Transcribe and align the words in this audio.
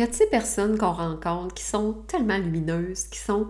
y 0.00 0.02
a 0.02 0.06
de 0.06 0.14
ces 0.14 0.26
personnes 0.26 0.78
qu'on 0.78 0.92
rencontre 0.92 1.54
qui 1.54 1.64
sont 1.64 1.92
tellement 2.06 2.38
lumineuses, 2.38 3.04
qui 3.04 3.18
sont 3.18 3.48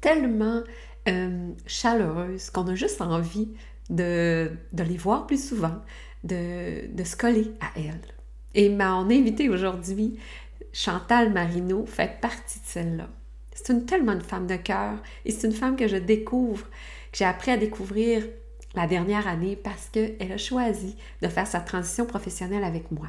tellement 0.00 0.62
euh, 1.08 1.50
chaleureuses 1.66 2.50
qu'on 2.50 2.66
a 2.68 2.74
juste 2.74 3.00
envie 3.00 3.48
de, 3.90 4.50
les 4.72 4.96
voir 4.96 5.26
plus 5.26 5.48
souvent, 5.48 5.82
de, 6.24 6.86
de, 6.94 7.04
se 7.04 7.16
coller 7.16 7.52
à 7.60 7.78
elles. 7.78 8.14
Et 8.54 8.68
mon 8.68 9.10
invitée 9.10 9.48
aujourd'hui, 9.48 10.18
Chantal 10.72 11.32
Marino, 11.32 11.86
fait 11.86 12.20
partie 12.20 12.60
de 12.60 12.64
celle-là. 12.66 13.08
C'est 13.54 13.72
une 13.72 13.84
tellement 13.86 14.12
une 14.12 14.20
femme 14.20 14.46
de 14.46 14.56
cœur 14.56 14.98
et 15.24 15.32
c'est 15.32 15.46
une 15.46 15.52
femme 15.52 15.76
que 15.76 15.88
je 15.88 15.96
découvre, 15.96 16.64
que 17.12 17.18
j'ai 17.18 17.24
appris 17.24 17.50
à 17.50 17.56
découvrir 17.56 18.22
la 18.74 18.86
dernière 18.86 19.26
année 19.26 19.56
parce 19.56 19.88
qu'elle 19.88 20.32
a 20.32 20.38
choisi 20.38 20.96
de 21.22 21.28
faire 21.28 21.46
sa 21.46 21.60
transition 21.60 22.06
professionnelle 22.06 22.62
avec 22.62 22.92
moi. 22.92 23.08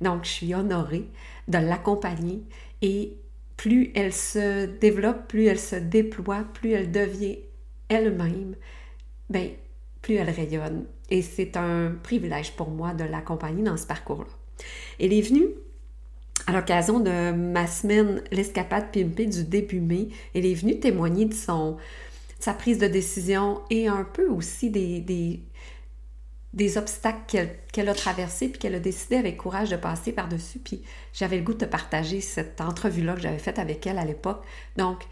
Donc, 0.00 0.24
je 0.24 0.30
suis 0.30 0.54
honorée 0.54 1.08
de 1.48 1.58
l'accompagner 1.58 2.42
et 2.82 3.16
plus 3.56 3.90
elle 3.94 4.12
se 4.12 4.66
développe, 4.66 5.28
plus 5.28 5.46
elle 5.46 5.58
se 5.58 5.76
déploie, 5.76 6.44
plus 6.54 6.72
elle 6.72 6.90
devient 6.90 7.38
elle-même, 7.88 8.54
ben, 9.30 9.50
plus 10.02 10.14
elle 10.14 10.30
rayonne. 10.30 10.84
Et 11.10 11.22
c'est 11.22 11.56
un 11.56 11.92
privilège 12.02 12.52
pour 12.52 12.70
moi 12.70 12.94
de 12.94 13.04
l'accompagner 13.04 13.62
dans 13.62 13.76
ce 13.76 13.86
parcours-là. 13.86 14.28
Elle 15.00 15.12
est 15.12 15.22
venue 15.22 15.48
à 16.46 16.52
l'occasion 16.52 17.00
de 17.00 17.32
ma 17.32 17.66
semaine 17.66 18.22
L'escapade 18.30 18.92
pimpée 18.92 19.26
du 19.26 19.44
début 19.44 19.80
mai. 19.80 20.08
Elle 20.34 20.46
est 20.46 20.54
venue 20.54 20.78
témoigner 20.78 21.24
de 21.24 21.34
son, 21.34 21.76
sa 22.38 22.54
prise 22.54 22.78
de 22.78 22.86
décision 22.86 23.60
et 23.70 23.88
un 23.88 24.04
peu 24.04 24.28
aussi 24.28 24.70
des, 24.70 25.00
des, 25.00 25.40
des 26.58 26.76
obstacles 26.76 27.48
qu'elle 27.72 27.88
a 27.88 27.94
traversés 27.94 28.48
puis 28.48 28.58
qu'elle 28.58 28.74
a 28.74 28.80
décidé 28.80 29.16
avec 29.16 29.36
courage 29.36 29.70
de 29.70 29.76
passer 29.76 30.10
par-dessus. 30.12 30.58
Puis 30.58 30.82
j'avais 31.14 31.36
le 31.38 31.44
goût 31.44 31.54
de 31.54 31.64
partager 31.64 32.20
cette 32.20 32.60
entrevue-là 32.60 33.14
que 33.14 33.20
j'avais 33.20 33.38
faite 33.38 33.60
avec 33.60 33.86
elle 33.86 33.98
à 33.98 34.04
l'époque. 34.04 34.44
Donc, 34.76 35.04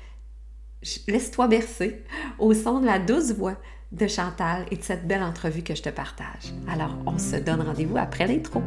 laisse-toi 1.06 1.46
bercer 1.46 2.02
au 2.40 2.52
son 2.52 2.80
de 2.80 2.87
la 2.87 2.98
douce 2.98 3.30
voix 3.30 3.56
de 3.93 4.09
Chantal 4.09 4.66
et 4.73 4.76
de 4.76 4.82
cette 4.82 5.06
belle 5.06 5.23
entrevue 5.23 5.62
que 5.62 5.76
je 5.76 5.82
te 5.82 5.88
partage. 5.88 6.52
Alors, 6.68 6.96
on 7.06 7.16
se 7.16 7.37
donne 7.37 7.62
rendez-vous 7.62 7.96
après 7.96 8.26
l'intro. 8.26 8.60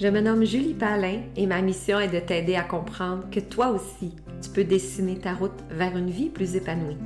Je 0.00 0.06
me 0.06 0.20
nomme 0.20 0.44
Julie 0.44 0.74
Palin 0.74 1.22
et 1.36 1.46
ma 1.46 1.60
mission 1.60 1.98
est 1.98 2.08
de 2.08 2.20
t'aider 2.20 2.54
à 2.54 2.62
comprendre 2.62 3.28
que 3.30 3.40
toi 3.40 3.70
aussi, 3.70 4.14
tu 4.40 4.50
peux 4.50 4.64
dessiner 4.64 5.18
ta 5.18 5.34
route 5.34 5.64
vers 5.70 5.96
une 5.96 6.10
vie 6.10 6.30
plus 6.30 6.54
épanouie. 6.54 6.98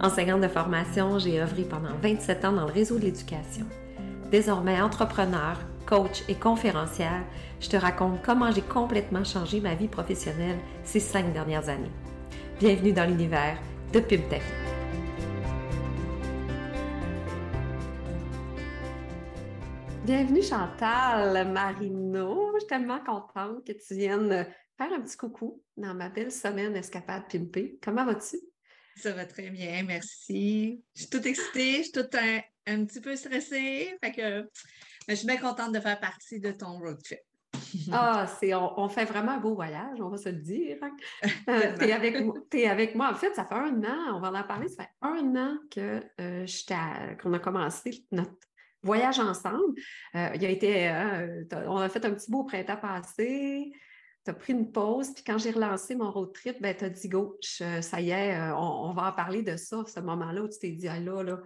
Enseignante 0.00 0.42
de 0.42 0.48
formation, 0.48 1.18
j'ai 1.18 1.40
œuvré 1.40 1.62
pendant 1.62 1.94
27 2.02 2.44
ans 2.44 2.52
dans 2.52 2.66
le 2.66 2.72
réseau 2.72 2.98
de 2.98 3.04
l'éducation. 3.04 3.66
Désormais 4.30 4.80
entrepreneur, 4.80 5.58
coach 5.86 6.24
et 6.28 6.34
conférencière, 6.34 7.24
je 7.60 7.68
te 7.68 7.76
raconte 7.76 8.22
comment 8.22 8.50
j'ai 8.50 8.62
complètement 8.62 9.24
changé 9.24 9.60
ma 9.60 9.74
vie 9.74 9.88
professionnelle 9.88 10.58
ces 10.82 11.00
cinq 11.00 11.32
dernières 11.32 11.68
années. 11.68 11.90
Bienvenue 12.58 12.92
dans 12.92 13.08
l'univers 13.08 13.58
de 13.92 14.00
PubTech. 14.00 14.42
Bienvenue 20.04 20.42
Chantal 20.42 21.50
Marino. 21.50 22.50
Je 22.54 22.58
suis 22.58 22.68
tellement 22.68 23.00
contente 23.00 23.66
que 23.66 23.72
tu 23.72 23.94
viennes 23.94 24.46
faire 24.76 24.92
un 24.92 25.00
petit 25.00 25.16
coucou 25.16 25.62
dans 25.76 25.94
ma 25.94 26.08
belle 26.08 26.32
semaine 26.32 26.76
escapade 26.76 27.22
pimpée. 27.30 27.78
Comment 27.82 28.04
vas-tu? 28.04 28.36
Ça 28.96 29.12
va 29.12 29.26
très 29.26 29.50
bien, 29.50 29.82
merci. 29.82 30.82
Je 30.94 31.02
suis 31.02 31.10
toute 31.10 31.26
excitée, 31.26 31.78
je 31.78 31.82
suis 31.82 31.92
toute 31.92 32.14
un, 32.14 32.84
petit 32.84 33.00
peu 33.00 33.16
stressée. 33.16 33.96
Fait 34.02 34.12
que 34.12 34.48
je 35.08 35.14
suis 35.14 35.26
bien 35.26 35.36
contente 35.36 35.72
de 35.72 35.80
faire 35.80 35.98
partie 35.98 36.40
de 36.40 36.52
ton 36.52 36.78
road 36.78 37.02
trip. 37.02 37.18
ah, 37.92 38.26
c'est, 38.40 38.54
on, 38.54 38.88
fait 38.88 39.04
vraiment 39.04 39.32
un 39.32 39.38
beau 39.38 39.54
voyage, 39.54 40.00
on 40.00 40.08
va 40.08 40.16
se 40.16 40.28
le 40.28 40.40
dire. 40.40 40.78
Hein. 40.82 40.96
Euh, 41.48 41.76
tu 41.78 41.84
es, 42.58 42.66
avec, 42.66 42.94
moi. 42.94 43.10
En 43.10 43.14
fait, 43.14 43.34
ça 43.34 43.44
fait 43.44 43.54
un 43.54 43.82
an, 43.84 44.16
on 44.16 44.20
va 44.20 44.30
en 44.30 44.42
parler, 44.44 44.68
ça 44.68 44.84
fait 44.84 44.90
un 45.02 45.36
an 45.36 45.58
que, 45.70 46.02
euh, 46.20 47.14
qu'on 47.22 47.32
a 47.32 47.38
commencé 47.38 48.04
notre 48.12 48.32
voyage 48.82 49.18
ensemble. 49.18 49.74
Euh, 50.14 50.30
il 50.34 50.44
a 50.44 50.48
été, 50.48 50.90
on 51.66 51.76
a 51.76 51.88
fait 51.88 52.04
un 52.04 52.12
petit 52.12 52.30
beau 52.30 52.44
printemps 52.44 52.76
passé 52.76 53.72
tu 54.24 54.30
as 54.30 54.34
pris 54.34 54.52
une 54.54 54.72
pause, 54.72 55.12
puis 55.14 55.22
quand 55.22 55.38
j'ai 55.38 55.50
relancé 55.50 55.94
mon 55.94 56.10
road 56.10 56.32
trip, 56.32 56.60
ben, 56.60 56.74
tu 56.74 56.84
as 56.84 56.88
dit 56.88 57.08
go, 57.08 57.38
ça 57.40 58.00
y 58.00 58.10
est, 58.10 58.34
euh, 58.34 58.56
on, 58.56 58.92
va 58.92 59.08
en 59.08 59.12
parler 59.12 59.42
de 59.42 59.56
ça, 59.56 59.84
ce 59.86 60.00
moment-là 60.00 60.42
où 60.42 60.48
tu 60.48 60.58
t'es 60.58 60.70
dit, 60.70 60.88
ah 60.88 60.98
là, 60.98 61.22
là, 61.22 61.40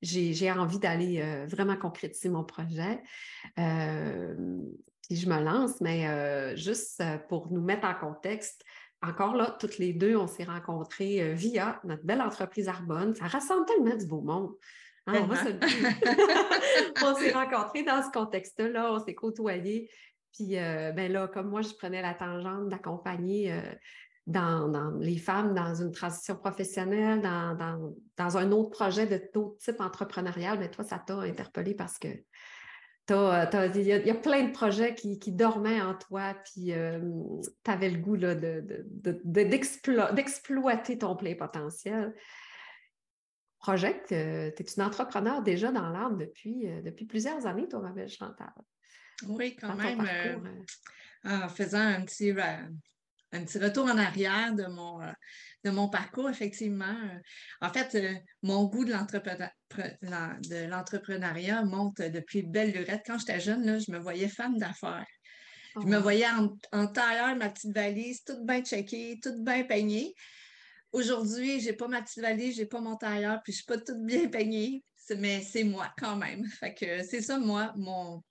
j'ai 0.00 0.50
envie 0.50 0.78
d'aller 0.78 1.20
euh, 1.20 1.46
vraiment 1.46 1.76
concrétiser 1.76 2.28
mon 2.28 2.44
projet. 2.44 3.02
Euh, 3.58 4.34
puis 5.02 5.16
je 5.16 5.28
me 5.28 5.40
lance, 5.40 5.80
mais 5.80 6.56
juste 6.56 7.02
pour 7.28 7.50
nous 7.50 7.60
mettre 7.60 7.84
en 7.84 7.94
contexte, 7.94 8.64
encore 9.02 9.34
là, 9.34 9.56
toutes 9.58 9.78
les 9.78 9.92
deux, 9.92 10.14
on 10.14 10.28
s'est 10.28 10.44
rencontrés 10.44 11.34
via 11.34 11.80
notre 11.82 12.04
belle 12.04 12.20
entreprise 12.20 12.68
Arbonne. 12.68 13.14
Ça 13.16 13.26
rassemble 13.26 13.66
tellement 13.66 13.96
du 13.96 14.06
beau 14.06 14.20
monde. 14.20 14.52
Hein, 15.06 15.26
on 15.28 15.30
on 17.06 17.14
s'est 17.16 17.32
rencontrés 17.32 17.82
dans 17.82 18.02
ce 18.02 18.10
contexte-là, 18.12 18.92
on 18.92 19.04
s'est 19.04 19.14
côtoyés. 19.14 19.90
Puis 20.32 20.58
euh, 20.58 20.92
ben 20.92 21.10
là, 21.10 21.28
comme 21.28 21.48
moi, 21.48 21.62
je 21.62 21.74
prenais 21.74 22.02
la 22.02 22.14
tangente 22.14 22.68
d'accompagner 22.68 23.52
euh, 23.52 23.60
dans, 24.26 24.96
les 25.00 25.18
femmes 25.18 25.54
dans 25.54 25.74
une 25.74 25.92
transition 25.92 26.36
professionnelle, 26.36 27.20
dans, 27.20 28.36
un 28.36 28.52
autre 28.52 28.70
projet 28.70 29.06
de 29.06 29.20
tout 29.32 29.56
type 29.60 29.80
entrepreneurial, 29.80 30.58
mais 30.58 30.70
toi, 30.70 30.84
ça 30.84 30.98
t'a 30.98 31.18
interpellé 31.20 31.74
parce 31.74 31.98
que 31.98 32.08
il 33.12 33.82
y, 33.82 34.10
a 34.10 34.14
plein 34.14 34.44
de 34.44 34.52
projets 34.52 34.94
qui, 34.94 35.32
dormaient 35.32 35.80
en 35.80 35.96
toi, 35.96 36.36
puis 36.44 36.72
euh, 36.72 37.00
tu 37.64 37.70
avais 37.70 37.90
le 37.90 37.98
goût 37.98 38.16
d'exploiter 39.24 40.96
ton 40.96 41.16
plein 41.16 41.34
potentiel. 41.34 42.14
Projet, 43.58 44.00
tu 44.06 44.14
es 44.14 44.54
une 44.76 44.82
entrepreneur 44.84 45.42
déjà 45.42 45.72
dans 45.72 45.88
l'âme 45.88 46.18
depuis, 46.18 46.68
depuis 46.84 47.04
plusieurs 47.04 47.46
années, 47.46 47.66
toi, 47.66 47.80
ma 47.80 47.90
belle 47.90 48.08
Chantal. 48.08 48.52
Oui, 49.28 49.56
quand 49.56 49.74
même. 49.74 50.00
Euh, 50.00 50.36
hein. 51.24 51.42
en 51.44 51.48
faisant 51.48 51.80
un 51.80 52.02
petit, 52.02 52.30
un 52.30 53.44
petit 53.44 53.58
retour 53.58 53.86
en 53.86 53.98
arrière 53.98 54.54
de 54.54 54.66
mon, 54.66 55.02
euh, 55.02 55.12
de 55.64 55.70
mon 55.70 55.88
parcours, 55.88 56.30
effectivement. 56.30 56.84
Euh, 56.86 57.18
en 57.60 57.72
fait, 57.72 57.96
mon 58.42 58.64
goût 58.64 58.84
de 58.84 58.92
l'entrepreneuriat 60.68 61.62
monte 61.64 62.00
depuis 62.00 62.42
belle 62.42 62.72
lurette. 62.72 63.02
Quand 63.06 63.18
j'étais 63.18 63.40
jeune, 63.40 63.64
là, 63.64 63.78
je 63.78 63.90
me 63.90 63.98
voyais 63.98 64.28
femme 64.28 64.58
d'affaires. 64.58 65.06
Je 65.76 65.86
me 65.86 65.98
oh. 65.98 66.02
voyais 66.02 66.26
en, 66.26 66.56
en, 66.72 66.86
tailleur, 66.88 67.36
ma 67.36 67.48
petite 67.48 67.72
valise, 67.74 68.24
toute 68.24 68.44
bien 68.44 68.62
checkée, 68.62 69.20
toute 69.22 69.44
bien 69.44 69.62
peignée. 69.64 70.14
Aujourd'hui, 70.92 71.60
je 71.60 71.66
n'ai 71.66 71.72
pas 71.74 71.86
ma 71.86 72.02
petite 72.02 72.20
valise, 72.20 72.56
je 72.56 72.62
n'ai 72.62 72.66
pas 72.66 72.80
mon 72.80 72.96
tailleur, 72.96 73.40
puis 73.44 73.52
je 73.52 73.58
ne 73.58 73.62
suis 73.62 73.66
pas 73.66 73.78
toute 73.78 74.04
bien 74.04 74.26
peignée, 74.28 74.82
mais 75.18 75.40
c'est 75.40 75.62
moi 75.62 75.92
quand 75.98 76.16
même. 76.16 76.44
Fait 76.46 76.74
que 76.74 77.04
c'est 77.04 77.22
ça, 77.22 77.38
moi, 77.38 77.72
mon, 77.76 78.22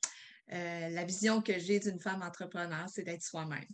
euh, 0.51 0.89
la 0.89 1.03
vision 1.03 1.41
que 1.41 1.57
j'ai 1.59 1.79
d'une 1.79 1.99
femme 1.99 2.21
entrepreneur, 2.21 2.87
c'est 2.87 3.03
d'être 3.03 3.23
soi-même. 3.23 3.67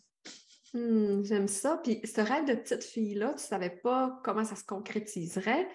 Hmm, 0.74 1.24
j'aime 1.24 1.48
ça. 1.48 1.80
Puis 1.84 2.02
ce 2.04 2.22
rêve 2.22 2.46
de 2.46 2.56
petite 2.56 2.84
fille-là, 2.84 3.30
tu 3.30 3.36
ne 3.36 3.40
savais 3.40 3.70
pas 3.70 4.20
comment 4.24 4.44
ça 4.44 4.56
se 4.56 4.64
concrétiserait, 4.64 5.68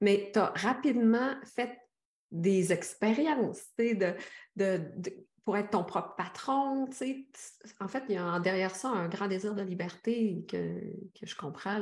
mais 0.00 0.30
tu 0.32 0.40
as 0.40 0.52
rapidement 0.56 1.36
fait 1.54 1.78
des 2.30 2.72
expériences 2.72 3.62
de, 3.78 4.16
pour 5.44 5.56
être 5.56 5.70
ton 5.70 5.84
propre 5.84 6.14
patron. 6.16 6.88
En 7.80 7.88
fait, 7.88 8.02
il 8.08 8.14
y 8.14 8.18
a 8.18 8.38
derrière 8.40 8.74
ça 8.74 8.88
un 8.88 9.08
grand 9.08 9.28
désir 9.28 9.54
de 9.54 9.62
liberté 9.62 10.44
que, 10.48 10.80
je 11.22 11.34
comprends, 11.36 11.80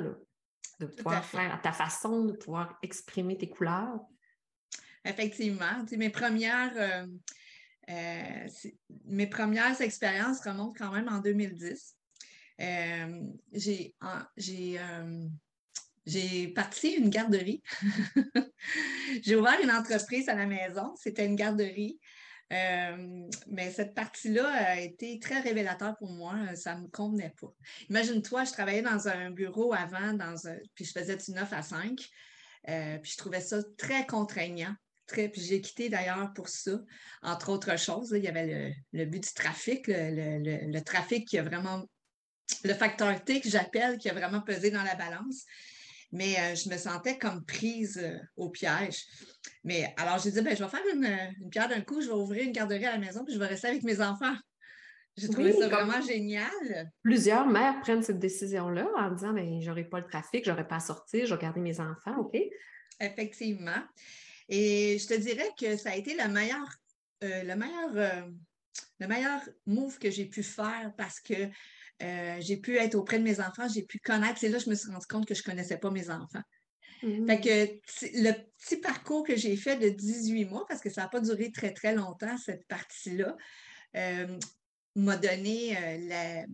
de 0.79 0.87
pouvoir 0.87 1.25
faire 1.25 1.55
à 1.55 1.59
ta 1.59 1.73
façon, 1.73 2.27
de 2.27 2.33
pouvoir 2.33 2.79
exprimer 2.83 3.39
tes 3.39 3.49
couleurs. 3.49 3.99
Effectivement. 5.05 5.85
mes 5.97 6.11
premières, 6.11 6.73
euh, 6.77 7.07
euh, 7.91 8.49
mes 9.05 9.27
premières 9.27 9.81
expériences 9.81 10.41
remontent 10.41 10.75
quand 10.77 10.93
même 10.93 11.09
en 11.09 11.19
2010. 11.21 11.97
Euh, 12.61 13.23
j'ai 13.53 13.95
euh, 14.03 15.29
j'ai 16.05 16.49
parti 16.49 16.91
une 16.91 17.11
garderie. 17.11 17.63
j'ai 19.23 19.37
ouvert 19.37 19.61
une 19.63 19.71
entreprise 19.71 20.29
à 20.29 20.35
la 20.35 20.47
maison. 20.47 20.95
C'était 20.97 21.27
une 21.27 21.37
garderie. 21.37 21.99
mais 22.51 23.73
cette 23.73 23.95
partie-là 23.95 24.49
a 24.49 24.81
été 24.81 25.19
très 25.19 25.41
révélateur 25.41 25.97
pour 25.99 26.13
moi. 26.13 26.55
Ça 26.55 26.77
ne 26.77 26.83
me 26.83 26.89
convenait 26.89 27.35
pas. 27.41 27.53
Imagine-toi, 27.91 28.45
je 28.45 28.53
travaillais 28.53 28.83
dans 28.83 29.09
un 29.09 29.31
bureau 29.31 29.75
avant, 29.75 30.17
puis 30.75 30.85
je 30.85 30.93
faisais 30.93 31.17
du 31.17 31.33
9 31.33 31.53
à 31.53 31.63
5. 31.63 31.97
puis 33.03 33.11
je 33.11 33.17
trouvais 33.17 33.41
ça 33.41 33.59
très 33.77 34.07
contraignant 34.07 34.75
puis 35.07 35.41
j'ai 35.41 35.61
quitté 35.61 35.89
d'ailleurs 35.89 36.33
pour 36.35 36.49
ça, 36.49 36.73
entre 37.23 37.51
autres 37.51 37.79
choses. 37.79 38.13
il 38.17 38.25
y 38.25 38.29
avait 38.29 38.75
le, 38.93 39.05
but 39.05 39.23
du 39.23 39.33
trafic, 39.33 39.87
le, 39.89 40.81
trafic 40.81 41.27
qui 41.27 41.39
a 41.39 41.43
vraiment, 41.43 41.85
le 42.65 42.75
facteur 42.75 43.23
T 43.25 43.41
que 43.41 43.49
j'appelle, 43.49 43.99
qui 43.99 44.09
a 44.11 44.15
vraiment 44.15 44.41
pesé 44.41 44.71
dans 44.71 44.83
la 44.83 44.95
balance. 44.95 45.45
Mais 46.13 46.37
euh, 46.39 46.55
je 46.55 46.71
me 46.71 46.77
sentais 46.77 47.19
comme 47.19 47.45
prise 47.45 47.99
euh, 47.99 48.17
au 48.37 48.49
piège. 48.49 49.05
Mais 49.65 49.93
alors, 49.99 50.19
j'ai 50.19 50.31
dit, 50.31 50.41
ben, 50.41 50.57
je 50.57 50.63
vais 50.63 50.71
faire 50.71 50.85
une, 50.95 51.51
pierre 51.51 51.69
d'un 51.69 51.81
coup, 51.81 52.01
je 52.01 52.07
vais 52.07 52.15
ouvrir 52.15 52.45
une 52.45 52.53
garderie 52.53 52.87
à 52.87 52.93
la 52.93 52.99
maison, 52.99 53.25
puis 53.25 53.35
je 53.35 53.41
vais 53.41 53.47
rester 53.47 53.69
avec 53.69 53.83
mes 53.83 54.01
enfants. 54.01 54.35
J'ai 55.17 55.29
trouvé 55.29 55.53
ça 55.53 55.69
vraiment 55.69 56.01
génial. 56.03 56.93
Plusieurs 57.03 57.47
mères 57.47 57.81
prennent 57.81 58.03
cette 58.03 58.19
décision-là 58.19 58.87
en 58.97 59.11
disant 59.11 59.33
ben, 59.33 59.61
j'aurai 59.63 59.85
pas 59.85 59.99
le 59.99 60.07
trafic, 60.07 60.45
j'aurai 60.45 60.67
pas 60.67 60.77
à 60.77 60.81
sortir, 60.81 61.27
je 61.27 61.35
vais 61.35 61.41
garder 61.41 61.61
mes 61.61 61.81
enfants, 61.81 62.19
OK? 62.19 62.39
Effectivement. 63.01 63.83
Et 64.49 64.99
je 64.99 65.07
te 65.07 65.15
dirais 65.15 65.51
que 65.59 65.77
ça 65.77 65.91
a 65.91 65.97
été 65.97 66.15
le 66.15 66.29
meilleur, 66.29 66.67
euh, 67.25 67.43
le 67.43 67.57
meilleur, 67.57 67.97
euh, 67.97 68.31
le 69.01 69.07
meilleur 69.07 69.41
move 69.67 69.99
que 69.99 70.11
j'ai 70.11 70.27
pu 70.27 70.43
faire 70.43 70.93
parce 70.97 71.21
que 71.21 71.49
euh, 72.03 72.37
j'ai 72.41 72.57
pu 72.57 72.77
être 72.77 72.95
auprès 72.95 73.19
de 73.19 73.25
mes 73.25 73.41
enfants, 73.41 73.69
j'ai 73.69 73.83
pu 73.83 73.99
connaître. 73.99 74.39
C'est 74.39 74.49
là 74.49 74.59
que 74.59 74.65
je 74.65 74.71
me 74.71 74.75
suis 74.75 74.91
rendu 74.91 75.07
compte 75.07 75.27
que 75.27 75.35
je 75.35 75.43
ne 75.43 75.47
connaissais 75.47 75.79
pas 75.79 75.91
mes 75.91 76.11
enfants. 76.11 76.43
Mmh. 77.03 77.27
Fait 77.27 77.41
que 77.41 78.19
le 78.23 78.33
petit 78.59 78.77
parcours 78.77 79.25
que 79.25 79.37
j'ai 79.37 79.57
fait 79.57 79.77
de 79.77 79.89
18 79.89 80.45
mois, 80.47 80.65
parce 80.67 80.81
que 80.81 80.91
ça 80.91 81.03
n'a 81.03 81.09
pas 81.09 81.21
duré 81.21 81.51
très, 81.51 81.73
très 81.73 81.95
longtemps, 81.95 82.37
cette 82.39 82.67
partie-là, 82.67 83.37
m'a 84.95 85.17
donné 85.17 85.99
la. 86.07 86.45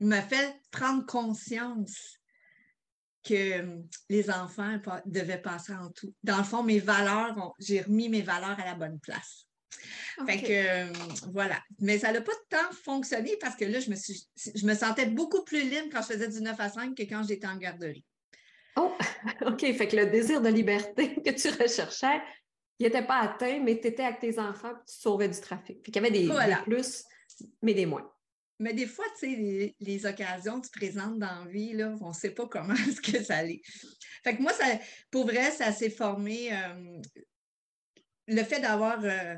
m'a 0.00 0.22
fait 0.22 0.60
prendre 0.70 1.04
conscience 1.06 2.21
que 3.22 3.80
les 4.08 4.30
enfants 4.30 4.78
devaient 5.06 5.40
passer 5.40 5.72
en 5.74 5.90
tout. 5.90 6.12
Dans 6.22 6.38
le 6.38 6.44
fond, 6.44 6.62
mes 6.62 6.80
valeurs, 6.80 7.54
j'ai 7.58 7.82
remis 7.82 8.08
mes 8.08 8.22
valeurs 8.22 8.58
à 8.58 8.64
la 8.64 8.74
bonne 8.74 8.98
place. 9.00 9.46
Fait 10.26 10.42
que 10.42 11.30
voilà. 11.32 11.60
Mais 11.80 11.98
ça 11.98 12.12
n'a 12.12 12.20
pas 12.20 12.32
tant 12.50 12.72
fonctionné 12.84 13.36
parce 13.40 13.56
que 13.56 13.64
là, 13.64 13.80
je 13.80 13.90
me, 13.90 13.96
suis, 13.96 14.26
je 14.36 14.66
me 14.66 14.74
sentais 14.74 15.06
beaucoup 15.06 15.44
plus 15.44 15.62
libre 15.62 15.88
quand 15.92 16.02
je 16.02 16.08
faisais 16.08 16.28
du 16.28 16.40
9 16.40 16.58
à 16.58 16.68
5 16.68 16.96
que 16.96 17.02
quand 17.02 17.22
j'étais 17.26 17.46
en 17.46 17.56
garderie. 17.56 18.04
Oh, 18.76 18.92
OK. 19.46 19.60
Fait 19.60 19.88
que 19.88 19.96
le 19.96 20.06
désir 20.06 20.40
de 20.40 20.48
liberté 20.48 21.14
que 21.24 21.30
tu 21.30 21.48
recherchais, 21.48 22.20
il 22.78 22.86
n'était 22.86 23.06
pas 23.06 23.20
atteint, 23.20 23.60
mais 23.60 23.80
tu 23.80 23.88
étais 23.88 24.04
avec 24.04 24.20
tes 24.20 24.38
enfants 24.38 24.70
et 24.70 24.84
tu 24.86 24.96
sauvais 24.96 25.28
du 25.28 25.40
trafic. 25.40 25.82
Puis 25.82 25.92
qu'il 25.92 26.02
y 26.02 26.06
avait 26.06 26.16
des, 26.16 26.26
des 26.26 26.62
plus, 26.64 27.04
mais 27.62 27.74
des 27.74 27.86
moins. 27.86 28.10
Mais 28.58 28.74
des 28.74 28.86
fois, 28.86 29.04
tu 29.18 29.34
sais, 29.34 29.74
les, 29.80 30.06
occasions 30.06 30.60
que 30.60 30.66
tu 30.66 30.78
présentes 30.78 31.18
dans 31.18 31.44
la 31.44 31.50
vie, 31.50 31.72
là, 31.72 31.94
on 32.00 32.08
ne 32.08 32.14
sait 32.14 32.30
pas 32.30 32.46
comment 32.46 32.74
est-ce 32.88 33.00
que 33.00 33.22
ça 33.22 33.38
allait. 33.38 33.60
Fait 34.22 34.36
que 34.36 34.42
moi, 34.42 34.52
ça, 34.52 34.64
pour 35.10 35.26
vrai, 35.26 35.50
ça 35.50 35.72
s'est 35.72 35.90
formé. 35.90 36.52
Euh, 36.52 37.00
le 38.28 38.44
fait 38.44 38.60
d'avoir. 38.60 39.02
Euh, 39.04 39.34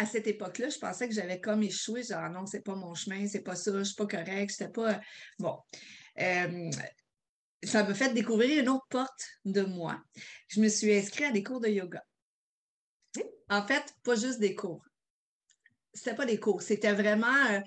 à 0.00 0.06
cette 0.06 0.28
époque-là, 0.28 0.68
je 0.68 0.78
pensais 0.78 1.08
que 1.08 1.14
j'avais 1.14 1.40
comme 1.40 1.62
échoué. 1.62 2.04
Genre, 2.04 2.20
ah 2.22 2.28
non, 2.28 2.46
c'est 2.46 2.60
pas 2.60 2.76
mon 2.76 2.94
chemin, 2.94 3.26
c'est 3.26 3.42
pas 3.42 3.56
ça, 3.56 3.76
je 3.76 3.82
suis 3.82 3.96
pas 3.96 4.06
correct, 4.06 4.50
c'était 4.50 4.70
pas. 4.70 5.00
Bon. 5.40 5.58
Euh, 6.20 6.70
ça 7.64 7.82
m'a 7.82 7.94
fait 7.94 8.14
découvrir 8.14 8.62
une 8.62 8.68
autre 8.68 8.86
porte 8.88 9.26
de 9.44 9.62
moi. 9.62 10.00
Je 10.46 10.60
me 10.60 10.68
suis 10.68 10.94
inscrite 10.94 11.26
à 11.26 11.32
des 11.32 11.42
cours 11.42 11.60
de 11.60 11.68
yoga. 11.68 12.04
En 13.50 13.66
fait, 13.66 13.92
pas 14.04 14.14
juste 14.14 14.38
des 14.38 14.54
cours. 14.54 14.84
C'était 15.92 16.14
pas 16.14 16.26
des 16.26 16.38
cours, 16.38 16.62
c'était 16.62 16.92
vraiment 16.92 17.60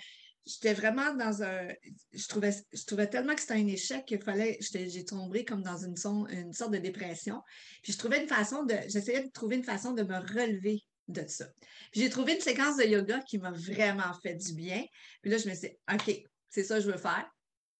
j'étais 0.46 0.74
vraiment 0.74 1.14
dans 1.14 1.44
un. 1.44 1.68
Je 2.14 2.28
trouvais, 2.28 2.52
je 2.74 2.86
trouvais 2.86 3.08
tellement 3.08 3.36
que 3.36 3.42
c'était 3.42 3.54
un 3.54 3.68
échec 3.68 4.06
qu'il 4.06 4.22
fallait. 4.22 4.58
J'ai 4.62 5.06
tombé 5.06 5.46
comme 5.46 5.64
dans 5.64 5.78
une, 5.78 5.96
une 6.30 6.54
sorte 6.54 6.72
de 6.72 6.78
dépression. 6.78 7.42
Puis 7.84 7.94
je 7.94 7.98
trouvais 7.98 8.22
une 8.22 8.28
façon 8.28 8.64
de. 8.64 8.76
J'essayais 8.88 9.24
de 9.24 9.32
trouver 9.32 9.58
une 9.58 9.64
façon 9.64 9.94
de 9.94 10.04
me 10.04 10.18
relever 10.18 10.84
de 11.08 11.26
ça. 11.28 11.46
Puis 11.92 12.02
j'ai 12.02 12.10
trouvé 12.10 12.36
une 12.36 12.42
séquence 12.42 12.78
de 12.78 12.84
yoga 12.84 13.20
qui 13.20 13.38
m'a 13.38 13.52
vraiment 13.52 14.14
fait 14.22 14.36
du 14.36 14.54
bien. 14.54 14.84
Puis 15.22 15.32
là, 15.32 15.38
je 15.38 15.50
me 15.50 15.54
suis 15.54 15.70
dit, 15.70 15.78
OK, 15.92 16.24
c'est 16.50 16.64
ça 16.64 16.78
que 16.78 16.82
je 16.82 16.92
veux 16.92 16.98
faire. 16.98 17.30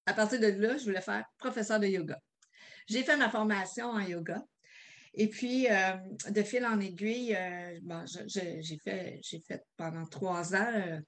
À 0.06 0.14
partir 0.14 0.40
de 0.40 0.48
là, 0.48 0.78
je 0.78 0.84
voulais 0.84 1.02
faire 1.02 1.26
professeur 1.38 1.80
de 1.80 1.88
yoga. 1.88 2.20
J'ai 2.88 3.04
fait 3.04 3.18
ma 3.18 3.30
formation 3.30 3.88
en 3.88 4.00
yoga. 4.00 4.44
Et 5.14 5.28
puis, 5.28 5.68
euh, 5.70 5.98
de 6.30 6.42
fil 6.42 6.66
en 6.66 6.80
aiguille, 6.80 7.36
euh, 7.36 8.06
j'ai 8.28 8.78
fait, 8.78 9.20
fait 9.46 9.64
pendant 9.76 10.06
trois 10.06 10.56
ans 10.56 10.72
euh, 10.74 11.00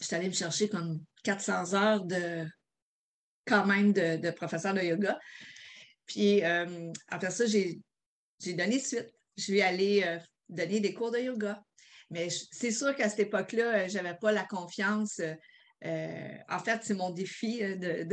je 0.00 0.06
suis 0.06 0.16
allée 0.16 0.28
me 0.28 0.34
chercher 0.34 0.68
comme 0.68 1.00
400 1.24 1.74
heures 1.74 2.04
de 2.04 2.46
quand 3.46 3.64
même 3.64 3.92
de, 3.92 4.30
professeur 4.30 4.74
de 4.74 4.82
yoga. 4.82 5.18
Puis 6.06 6.44
euh, 6.44 6.92
après 7.08 7.30
ça, 7.30 7.46
j'ai 7.46 7.80
donné 8.54 8.78
suite. 8.78 9.12
Je 9.36 9.52
vais 9.52 9.62
aller 9.62 10.02
euh, 10.04 10.18
donner 10.48 10.80
des 10.80 10.94
cours 10.94 11.10
de 11.10 11.18
yoga. 11.18 11.62
Mais 12.10 12.28
c'est 12.52 12.70
sûr 12.70 12.94
qu'à 12.94 13.08
cette 13.08 13.20
époque-là, 13.20 13.84
euh, 13.84 13.88
je 13.88 13.94
n'avais 13.94 14.16
pas 14.16 14.32
la 14.32 14.44
confiance. 14.44 15.20
en 15.82 16.58
fait, 16.64 16.80
c'est 16.82 16.94
mon 16.94 17.10
défi 17.10 17.58
de, 17.58 18.06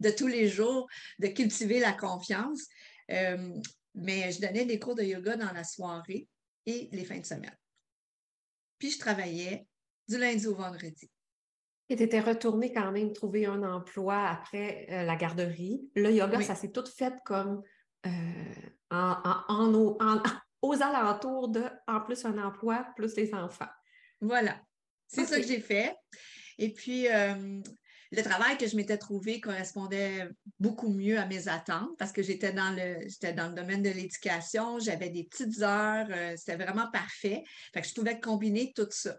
de, 0.00 0.10
tous 0.10 0.26
les 0.26 0.48
jours 0.48 0.88
de 1.18 1.28
cultiver 1.28 1.80
la 1.80 1.92
confiance. 1.92 2.66
mais 3.08 4.32
je 4.32 4.40
donnais 4.40 4.64
des 4.64 4.78
cours 4.78 4.94
de 4.94 5.02
yoga 5.02 5.36
dans 5.36 5.52
la 5.52 5.64
soirée 5.64 6.28
et 6.66 6.88
les 6.92 7.04
fins 7.04 7.20
de 7.20 7.26
semaine. 7.26 7.56
Puis 8.78 8.90
je 8.90 8.98
travaillais 8.98 9.66
du 10.08 10.18
lundi 10.18 10.46
au 10.46 10.54
vendredi. 10.54 11.10
Et 11.94 11.96
tu 11.96 12.02
étais 12.02 12.18
retournée 12.18 12.72
quand 12.72 12.90
même 12.90 13.12
trouver 13.12 13.46
un 13.46 13.62
emploi 13.62 14.26
après 14.26 14.88
euh, 14.90 15.04
la 15.04 15.14
garderie. 15.14 15.88
Le 15.94 16.10
yoga, 16.10 16.42
ça 16.42 16.56
s'est 16.56 16.72
tout 16.72 16.84
fait 16.84 17.14
comme 17.24 17.62
euh, 18.04 18.10
en, 18.90 19.72
aux 20.62 20.82
alentours 20.82 21.50
de, 21.50 21.62
en 21.86 22.00
plus 22.00 22.24
un 22.24 22.36
emploi, 22.38 22.84
plus 22.96 23.14
les 23.14 23.32
enfants. 23.32 23.68
Voilà. 24.20 24.60
C'est 25.06 25.24
ça 25.24 25.38
que 25.38 25.46
j'ai 25.46 25.60
fait. 25.60 25.94
Et 26.58 26.72
puis, 26.72 27.06
euh, 27.06 27.60
le 28.10 28.22
travail 28.24 28.58
que 28.58 28.66
je 28.66 28.74
m'étais 28.74 28.98
trouvé 28.98 29.40
correspondait 29.40 30.28
beaucoup 30.58 30.88
mieux 30.88 31.20
à 31.20 31.26
mes 31.26 31.46
attentes 31.46 31.96
parce 31.96 32.10
que 32.10 32.24
j'étais 32.24 32.52
dans 32.52 32.74
le, 32.74 33.08
j'étais 33.08 33.34
dans 33.34 33.46
le 33.46 33.54
domaine 33.54 33.82
de 33.82 33.90
l'éducation, 33.90 34.80
j'avais 34.80 35.10
des 35.10 35.22
petites 35.22 35.62
heures, 35.62 36.08
c'était 36.36 36.56
vraiment 36.56 36.90
parfait. 36.90 37.44
Fait 37.72 37.82
que 37.82 37.86
je 37.86 37.94
pouvais 37.94 38.18
combiner 38.18 38.72
tout 38.74 38.88
ça. 38.90 39.16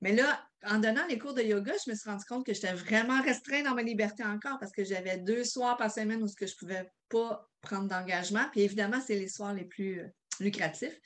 Mais 0.00 0.12
là, 0.12 0.40
en 0.64 0.78
donnant 0.78 1.06
les 1.08 1.18
cours 1.18 1.34
de 1.34 1.42
yoga, 1.42 1.72
je 1.84 1.90
me 1.90 1.96
suis 1.96 2.08
rendu 2.08 2.24
compte 2.24 2.46
que 2.46 2.54
j'étais 2.54 2.72
vraiment 2.72 3.20
restreinte 3.22 3.64
dans 3.64 3.74
ma 3.74 3.82
liberté 3.82 4.24
encore 4.24 4.58
parce 4.58 4.72
que 4.72 4.84
j'avais 4.84 5.18
deux 5.18 5.44
soirs 5.44 5.76
par 5.76 5.90
semaine 5.90 6.22
où 6.22 6.28
je 6.28 6.44
ne 6.44 6.58
pouvais 6.58 6.88
pas 7.08 7.48
prendre 7.60 7.88
d'engagement. 7.88 8.44
Puis 8.52 8.62
évidemment, 8.62 9.00
c'est 9.04 9.16
les 9.16 9.28
soirs 9.28 9.54
les 9.54 9.64
plus 9.64 10.00
euh, 10.00 10.06
lucratifs. 10.40 10.98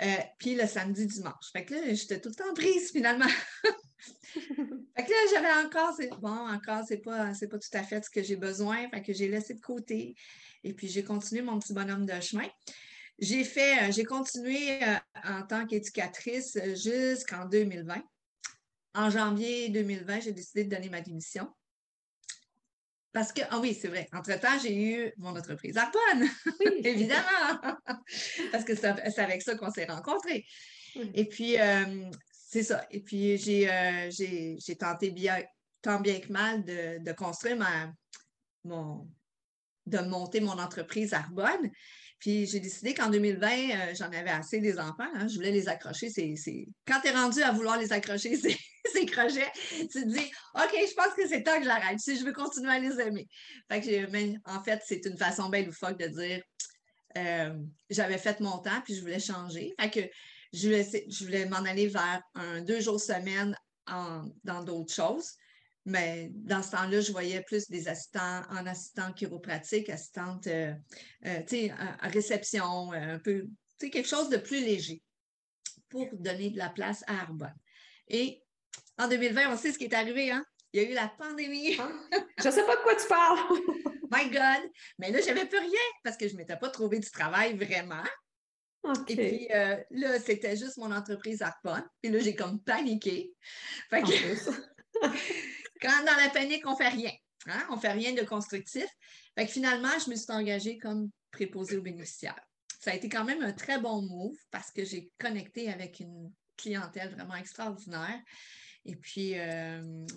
Euh, 0.00 0.16
puis 0.38 0.54
le 0.54 0.66
samedi, 0.66 1.06
dimanche. 1.06 1.50
Fait 1.52 1.64
que 1.64 1.74
là, 1.74 1.94
j'étais 1.94 2.20
tout 2.20 2.28
le 2.28 2.34
temps 2.34 2.54
prise 2.54 2.92
finalement. 2.92 3.28
fait 4.04 5.04
que 5.04 5.10
là, 5.10 5.16
j'avais 5.32 5.66
encore, 5.66 5.96
bon, 6.20 6.48
encore, 6.48 6.84
c'est 6.86 6.98
pas, 6.98 7.34
c'est 7.34 7.48
pas 7.48 7.58
tout 7.58 7.68
à 7.72 7.82
fait 7.82 8.04
ce 8.04 8.10
que 8.10 8.22
j'ai 8.22 8.36
besoin. 8.36 8.88
Fait 8.90 9.02
que 9.02 9.12
j'ai 9.12 9.28
laissé 9.28 9.54
de 9.54 9.60
côté. 9.60 10.14
Et 10.62 10.74
puis 10.74 10.86
j'ai 10.86 11.02
continué 11.02 11.42
mon 11.42 11.58
petit 11.58 11.72
bonhomme 11.72 12.06
de 12.06 12.20
chemin. 12.20 12.48
J'ai 13.18 13.42
fait, 13.42 13.78
euh, 13.78 13.92
j'ai 13.92 14.04
continué 14.04 14.78
en 15.24 15.42
tant 15.42 15.66
qu'éducatrice 15.66 16.58
jusqu'en 16.74 17.46
2020. 17.46 18.02
En 18.96 19.10
janvier 19.10 19.68
2020, 19.68 20.20
j'ai 20.20 20.32
décidé 20.32 20.64
de 20.64 20.74
donner 20.74 20.88
ma 20.88 21.02
démission. 21.02 21.48
Parce 23.12 23.32
que, 23.32 23.42
ah 23.50 23.58
oui, 23.60 23.76
c'est 23.78 23.88
vrai, 23.88 24.08
entre-temps, 24.12 24.58
j'ai 24.62 24.74
eu 24.74 25.12
mon 25.18 25.36
entreprise 25.36 25.76
Arponne, 25.76 26.28
oui. 26.60 26.80
évidemment, 26.84 27.78
parce 28.52 28.64
que 28.64 28.74
c'est 28.74 29.18
avec 29.18 29.42
ça 29.42 29.54
qu'on 29.54 29.70
s'est 29.70 29.84
rencontrés. 29.84 30.44
Et 31.14 31.26
puis, 31.26 31.58
euh, 31.58 32.10
c'est 32.30 32.62
ça. 32.62 32.86
Et 32.90 33.00
puis, 33.00 33.36
j'ai 33.36 33.70
euh, 33.70 34.74
tenté 34.78 35.10
bien, 35.10 35.42
tant 35.82 36.00
bien 36.00 36.18
que 36.20 36.32
mal 36.32 36.64
de, 36.64 37.12
construire 37.12 37.56
ma, 37.56 37.92
mon, 38.64 39.08
de 39.84 39.98
monter 39.98 40.40
mon 40.40 40.58
entreprise 40.58 41.12
Arbonne. 41.12 41.70
Puis 42.18 42.46
j'ai 42.46 42.60
décidé 42.60 42.94
qu'en 42.94 43.10
2020, 43.10 43.48
euh, 43.48 43.94
j'en 43.94 44.06
avais 44.06 44.30
assez 44.30 44.60
des 44.60 44.78
enfants. 44.78 45.08
Hein. 45.14 45.28
je 45.28 45.34
voulais 45.34 45.50
les 45.50 45.68
accrocher. 45.68 46.08
Quand 46.86 47.00
tu 47.00 47.08
es 47.08 47.10
rendu 47.10 47.42
à 47.42 47.52
vouloir 47.52 47.78
les 47.78 47.92
accrocher, 47.92 48.36
ces, 48.92 49.06
crochets, 49.06 49.50
tu 49.78 49.88
te 49.88 50.06
dis 50.06 50.30
OK, 50.54 50.72
je 50.72 50.94
pense 50.94 51.14
que 51.14 51.28
c'est 51.28 51.42
temps 51.42 51.58
que 51.58 51.64
j'arrête 51.64 51.98
si 52.00 52.18
je 52.18 52.24
veux 52.24 52.32
continuer 52.32 52.70
à 52.70 52.78
les 52.78 52.98
aimer. 53.00 53.28
Fait 53.70 53.80
que, 53.80 54.10
mais, 54.10 54.34
en 54.44 54.62
fait, 54.62 54.80
c'est 54.86 55.04
une 55.04 55.18
façon 55.18 55.48
belle 55.48 55.64
ou 55.64 55.66
loufoque 55.66 55.98
de 55.98 56.06
dire 56.06 56.42
euh, 57.18 57.54
j'avais 57.90 58.18
fait 58.18 58.40
mon 58.40 58.58
temps 58.58 58.80
puis 58.84 58.94
je 58.94 59.00
voulais 59.00 59.20
changer. 59.20 59.74
Fait 59.78 59.90
que 59.90 60.00
je 60.52 60.66
voulais, 60.66 61.06
je 61.08 61.24
voulais 61.24 61.46
m'en 61.46 61.64
aller 61.64 61.88
vers 61.88 62.22
un 62.34 62.62
deux 62.62 62.80
jours 62.80 63.00
semaine 63.00 63.56
dans 63.86 64.64
d'autres 64.64 64.92
choses. 64.92 65.32
Mais 65.86 66.30
dans 66.32 66.64
ce 66.64 66.72
temps-là, 66.72 67.00
je 67.00 67.12
voyais 67.12 67.40
plus 67.42 67.70
des 67.70 67.86
assistants 67.86 68.42
en 68.50 68.66
assistant 68.66 69.12
chiropratique, 69.12 69.88
assistante, 69.88 70.48
euh, 70.48 70.74
euh, 71.24 71.38
tu 71.46 71.68
sais, 71.68 71.70
à 71.70 72.08
réception, 72.08 72.92
euh, 72.92 73.14
un 73.14 73.18
peu, 73.20 73.42
tu 73.42 73.86
sais, 73.86 73.90
quelque 73.90 74.08
chose 74.08 74.28
de 74.28 74.36
plus 74.36 74.64
léger 74.64 75.00
pour 75.88 76.08
donner 76.14 76.50
de 76.50 76.58
la 76.58 76.70
place 76.70 77.04
à 77.06 77.20
Arbonne. 77.20 77.54
Et 78.08 78.42
en 78.98 79.06
2020, 79.06 79.52
on 79.52 79.56
sait 79.56 79.70
ce 79.70 79.78
qui 79.78 79.84
est 79.84 79.94
arrivé, 79.94 80.32
hein? 80.32 80.44
Il 80.72 80.82
y 80.82 80.84
a 80.84 80.90
eu 80.90 80.92
la 80.92 81.06
pandémie. 81.06 81.76
Ah, 81.78 81.88
je 82.42 82.48
ne 82.48 82.52
sais 82.52 82.66
pas 82.66 82.74
de 82.74 82.82
quoi 82.82 82.96
tu 82.96 83.06
parles. 83.06 83.38
My 84.10 84.28
God! 84.28 84.68
Mais 84.98 85.12
là, 85.12 85.20
je 85.20 85.26
n'avais 85.26 85.46
plus 85.46 85.58
rien 85.58 85.86
parce 86.02 86.16
que 86.16 86.26
je 86.26 86.32
ne 86.32 86.38
m'étais 86.38 86.56
pas 86.56 86.68
trouvé 86.68 86.98
du 86.98 87.10
travail 87.10 87.56
vraiment. 87.56 88.02
Et 89.08 89.16
puis 89.16 89.48
là, 89.90 90.18
c'était 90.18 90.56
juste 90.56 90.78
mon 90.78 90.90
entreprise 90.90 91.42
Arbonne. 91.42 91.88
Puis 92.02 92.10
là, 92.10 92.18
j'ai 92.18 92.34
comme 92.34 92.60
paniqué. 92.60 93.32
Fait 93.88 94.02
que... 94.02 94.10
Quand 95.80 96.04
dans 96.04 96.16
la 96.16 96.30
panique, 96.30 96.66
on 96.66 96.72
ne 96.72 96.76
fait 96.76 96.88
rien. 96.88 97.12
Hein? 97.46 97.66
On 97.70 97.76
ne 97.76 97.80
fait 97.80 97.92
rien 97.92 98.12
de 98.12 98.22
constructif. 98.22 98.86
Fait 99.36 99.46
que 99.46 99.52
finalement, 99.52 99.98
je 100.04 100.10
me 100.10 100.16
suis 100.16 100.30
engagée 100.30 100.78
comme 100.78 101.10
préposée 101.30 101.76
aux 101.76 101.82
bénéficiaires. 101.82 102.40
Ça 102.80 102.90
a 102.92 102.94
été 102.94 103.08
quand 103.08 103.24
même 103.24 103.42
un 103.42 103.52
très 103.52 103.80
bon 103.80 104.02
move 104.02 104.36
parce 104.50 104.70
que 104.70 104.84
j'ai 104.84 105.10
connecté 105.18 105.70
avec 105.70 106.00
une 106.00 106.32
clientèle 106.56 107.12
vraiment 107.14 107.34
extraordinaire. 107.36 108.20
Et 108.84 108.96
puis, 108.96 109.34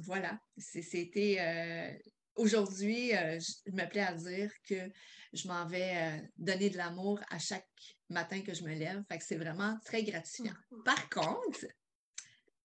voilà, 0.03 0.39
c'était 0.57 1.99
aujourd'hui, 2.35 3.09
je 3.11 3.71
me 3.71 3.89
plais 3.89 4.01
à 4.01 4.13
dire 4.13 4.51
que 4.67 4.89
je 5.33 5.47
m'en 5.47 5.65
vais 5.67 6.23
donner 6.37 6.69
de 6.69 6.77
l'amour 6.77 7.19
à 7.29 7.39
chaque 7.39 7.67
matin 8.09 8.41
que 8.41 8.53
je 8.53 8.63
me 8.63 8.73
lève. 8.73 9.03
Fait 9.09 9.17
que 9.17 9.23
c'est 9.23 9.37
vraiment 9.37 9.77
très 9.85 10.03
gratifiant. 10.03 10.53
Mm-hmm. 10.71 10.83
Par 10.83 11.09
contre, 11.09 11.65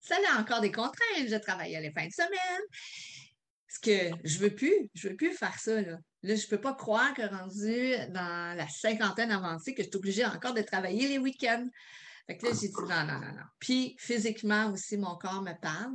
ça 0.04 0.16
a 0.32 0.40
encore 0.40 0.60
des 0.60 0.70
contraintes. 0.70 1.28
Je 1.28 1.36
travaille 1.36 1.74
à 1.76 1.80
les 1.80 1.92
fins 1.92 2.06
de 2.06 2.12
semaine. 2.12 2.62
Ce 3.68 3.80
que 3.80 4.16
je 4.22 4.38
veux 4.38 4.54
plus, 4.54 4.88
je 4.94 5.08
veux 5.08 5.16
plus 5.16 5.32
faire 5.32 5.58
ça. 5.58 5.80
Là, 5.80 5.98
là 6.22 6.34
je 6.34 6.46
peux 6.46 6.60
pas 6.60 6.74
croire 6.74 7.12
que 7.14 7.22
rendu 7.22 7.96
dans 8.12 8.56
la 8.56 8.68
cinquantaine 8.68 9.32
avancée, 9.32 9.74
que 9.74 9.82
je 9.82 9.88
suis 9.88 9.96
obligée 9.96 10.24
encore 10.24 10.54
de 10.54 10.62
travailler 10.62 11.08
les 11.08 11.18
week-ends. 11.18 11.68
Fait 12.26 12.36
que 12.36 12.46
là, 12.46 12.52
j'ai 12.52 12.68
dit 12.68 12.74
non, 12.78 12.88
non, 12.88 13.20
non, 13.20 13.32
non. 13.32 13.44
Puis 13.58 13.96
physiquement 13.98 14.70
aussi, 14.70 14.96
mon 14.96 15.16
corps 15.16 15.42
me 15.42 15.58
parle. 15.60 15.92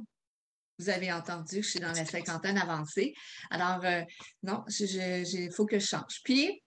Vous 0.78 0.89
avez 0.89 1.12
entendu 1.12 1.58
que 1.58 1.62
je 1.62 1.70
suis 1.70 1.80
dans 1.80 1.92
la 1.92 2.06
cinquantaine 2.06 2.58
avancée. 2.58 3.13
Alors, 3.50 3.84
euh, 3.84 4.01
non, 4.44 4.63
il 4.80 5.51
faut 5.54 5.66
que 5.66 5.78
je 5.78 5.86
change. 5.86 6.22
Puis, 6.24 6.63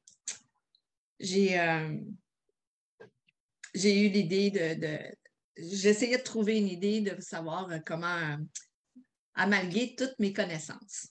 j'ai 1.18 1.58
euh, 1.58 1.96
j'ai 3.74 4.06
eu 4.06 4.08
l'idée 4.10 4.50
de, 4.50 4.98
J'essayais 5.56 6.18
de 6.18 6.22
trouver 6.22 6.58
une 6.58 6.68
idée 6.68 7.00
de 7.00 7.20
savoir 7.20 7.70
euh, 7.70 7.78
comment 7.84 8.38
amalguer 9.34 9.94
toutes 9.96 10.18
mes 10.18 10.32
connaissances. 10.32 11.08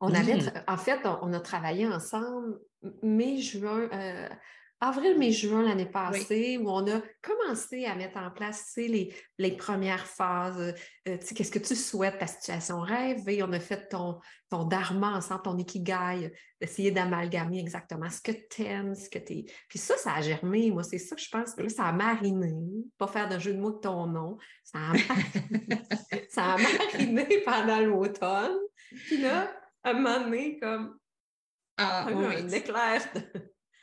On 0.00 0.14
avait, 0.14 0.36
mmh. 0.36 0.64
en 0.66 0.76
fait, 0.78 1.00
on, 1.04 1.32
a 1.32 1.40
travaillé 1.40 1.86
ensemble 1.86 2.58
mai-juin, 3.02 3.88
avril, 4.80 5.18
mai, 5.18 5.30
juin 5.30 5.62
l'année 5.62 5.90
passée, 5.90 6.58
où 6.58 6.70
on 6.70 6.86
a 6.90 7.02
commencé 7.22 7.84
à 7.84 7.94
mettre 7.94 8.18
en 8.18 8.30
place 8.30 8.72
les, 8.76 9.14
les 9.38 9.52
premières 9.52 10.06
phases. 10.06 10.74
Euh, 11.06 11.18
qu'est-ce 11.34 11.50
que 11.50 11.58
tu 11.58 11.76
souhaites, 11.76 12.18
ta 12.18 12.26
situation 12.26 12.80
rêve? 12.80 13.28
Et 13.28 13.42
on 13.42 13.52
a 13.52 13.60
fait 13.60 13.88
ton, 13.88 14.18
ton 14.48 14.64
dharma 14.64 15.16
ensemble, 15.16 15.42
ton 15.42 15.58
ikigai, 15.58 16.32
d'essayer 16.60 16.90
d'amalgamer 16.90 17.60
exactement 17.60 18.08
ce 18.08 18.22
que 18.22 18.32
tu 18.32 18.62
aimes, 18.62 18.94
ce 18.94 19.10
que 19.10 19.18
tu 19.18 19.32
es. 19.34 19.44
Puis 19.68 19.78
ça, 19.78 19.96
ça 19.96 20.14
a 20.14 20.22
germé. 20.22 20.70
Moi, 20.70 20.82
c'est 20.82 20.98
ça 20.98 21.14
que 21.14 21.22
je 21.22 21.28
pense. 21.28 21.54
que 21.54 21.68
ça 21.68 21.84
a 21.84 21.92
mariné. 21.92 22.54
Pas 22.96 23.06
faire 23.06 23.28
de 23.28 23.38
jeu 23.38 23.52
de 23.52 23.60
mots 23.60 23.72
de 23.72 23.80
ton 23.80 24.06
nom. 24.06 24.38
Ça 24.64 24.78
a, 24.78 24.94
ça 26.30 26.54
a 26.54 26.58
mariné 26.58 27.42
pendant 27.44 27.80
l'automne. 27.80 28.56
Puis 29.06 29.18
là, 29.18 29.52
à 29.84 29.90
un 29.90 29.92
moment 29.92 30.20
donné, 30.20 30.58
comme. 30.58 30.98
Ah, 31.76 32.06
un, 32.08 32.14
oui. 32.14 32.36
un 32.36 32.48
éclair 32.48 33.02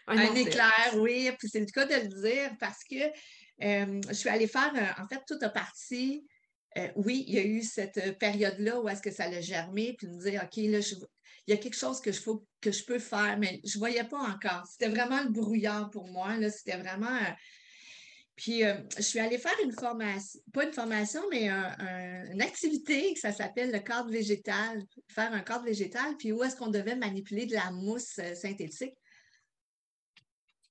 un, 0.07 0.35
éclair, 0.35 0.93
oui. 0.95 1.29
Puis 1.37 1.49
c'est 1.49 1.59
le 1.59 1.65
cas 1.65 1.85
de 1.85 1.95
le 1.95 2.21
dire 2.21 2.51
parce 2.59 2.83
que 2.83 2.95
euh, 3.63 4.01
je 4.07 4.13
suis 4.13 4.29
allée 4.29 4.47
faire, 4.47 4.71
euh, 4.75 5.01
en 5.01 5.07
fait, 5.07 5.21
tout 5.27 5.37
a 5.41 5.49
parti. 5.49 6.25
Euh, 6.77 6.87
oui, 6.95 7.23
il 7.27 7.35
y 7.35 7.39
a 7.39 7.43
eu 7.43 7.63
cette 7.63 8.17
période-là 8.19 8.79
où 8.79 8.87
est-ce 8.87 9.01
que 9.01 9.11
ça 9.11 9.25
a 9.25 9.41
germé, 9.41 9.95
puis 9.97 10.07
me 10.07 10.19
dire, 10.19 10.43
OK, 10.43 10.57
là, 10.57 10.79
il 10.79 11.51
y 11.51 11.53
a 11.53 11.57
quelque 11.57 11.77
chose 11.77 12.01
que 12.01 12.11
je, 12.11 12.21
faut, 12.21 12.45
que 12.61 12.71
je 12.71 12.83
peux 12.83 12.99
faire, 12.99 13.37
mais 13.39 13.59
je 13.65 13.77
ne 13.77 13.79
voyais 13.79 14.03
pas 14.03 14.19
encore. 14.19 14.65
C'était 14.69 14.89
vraiment 14.89 15.21
le 15.23 15.29
brouillard 15.29 15.89
pour 15.89 16.07
moi. 16.07 16.37
Là, 16.37 16.51
c'était 16.51 16.77
vraiment. 16.77 17.19
puis 18.35 18.61
je 18.97 19.01
suis 19.01 19.19
allée 19.19 19.37
faire 19.37 19.55
une 19.63 19.71
formation, 19.71 20.39
pas 20.53 20.65
une 20.65 20.73
formation, 20.73 21.21
mais 21.31 21.49
une 21.49 22.41
activité, 22.41 23.15
ça 23.15 23.31
s'appelle 23.31 23.71
le 23.71 23.79
cadre 23.79 24.11
végétal, 24.11 24.83
faire 25.07 25.33
un 25.33 25.39
cadre 25.39 25.63
végétal, 25.63 26.15
puis 26.17 26.33
où 26.33 26.43
est-ce 26.43 26.57
qu'on 26.57 26.67
devait 26.67 26.97
manipuler 26.97 27.45
de 27.45 27.55
la 27.55 27.71
mousse 27.71 28.19
synthétique 28.35 28.93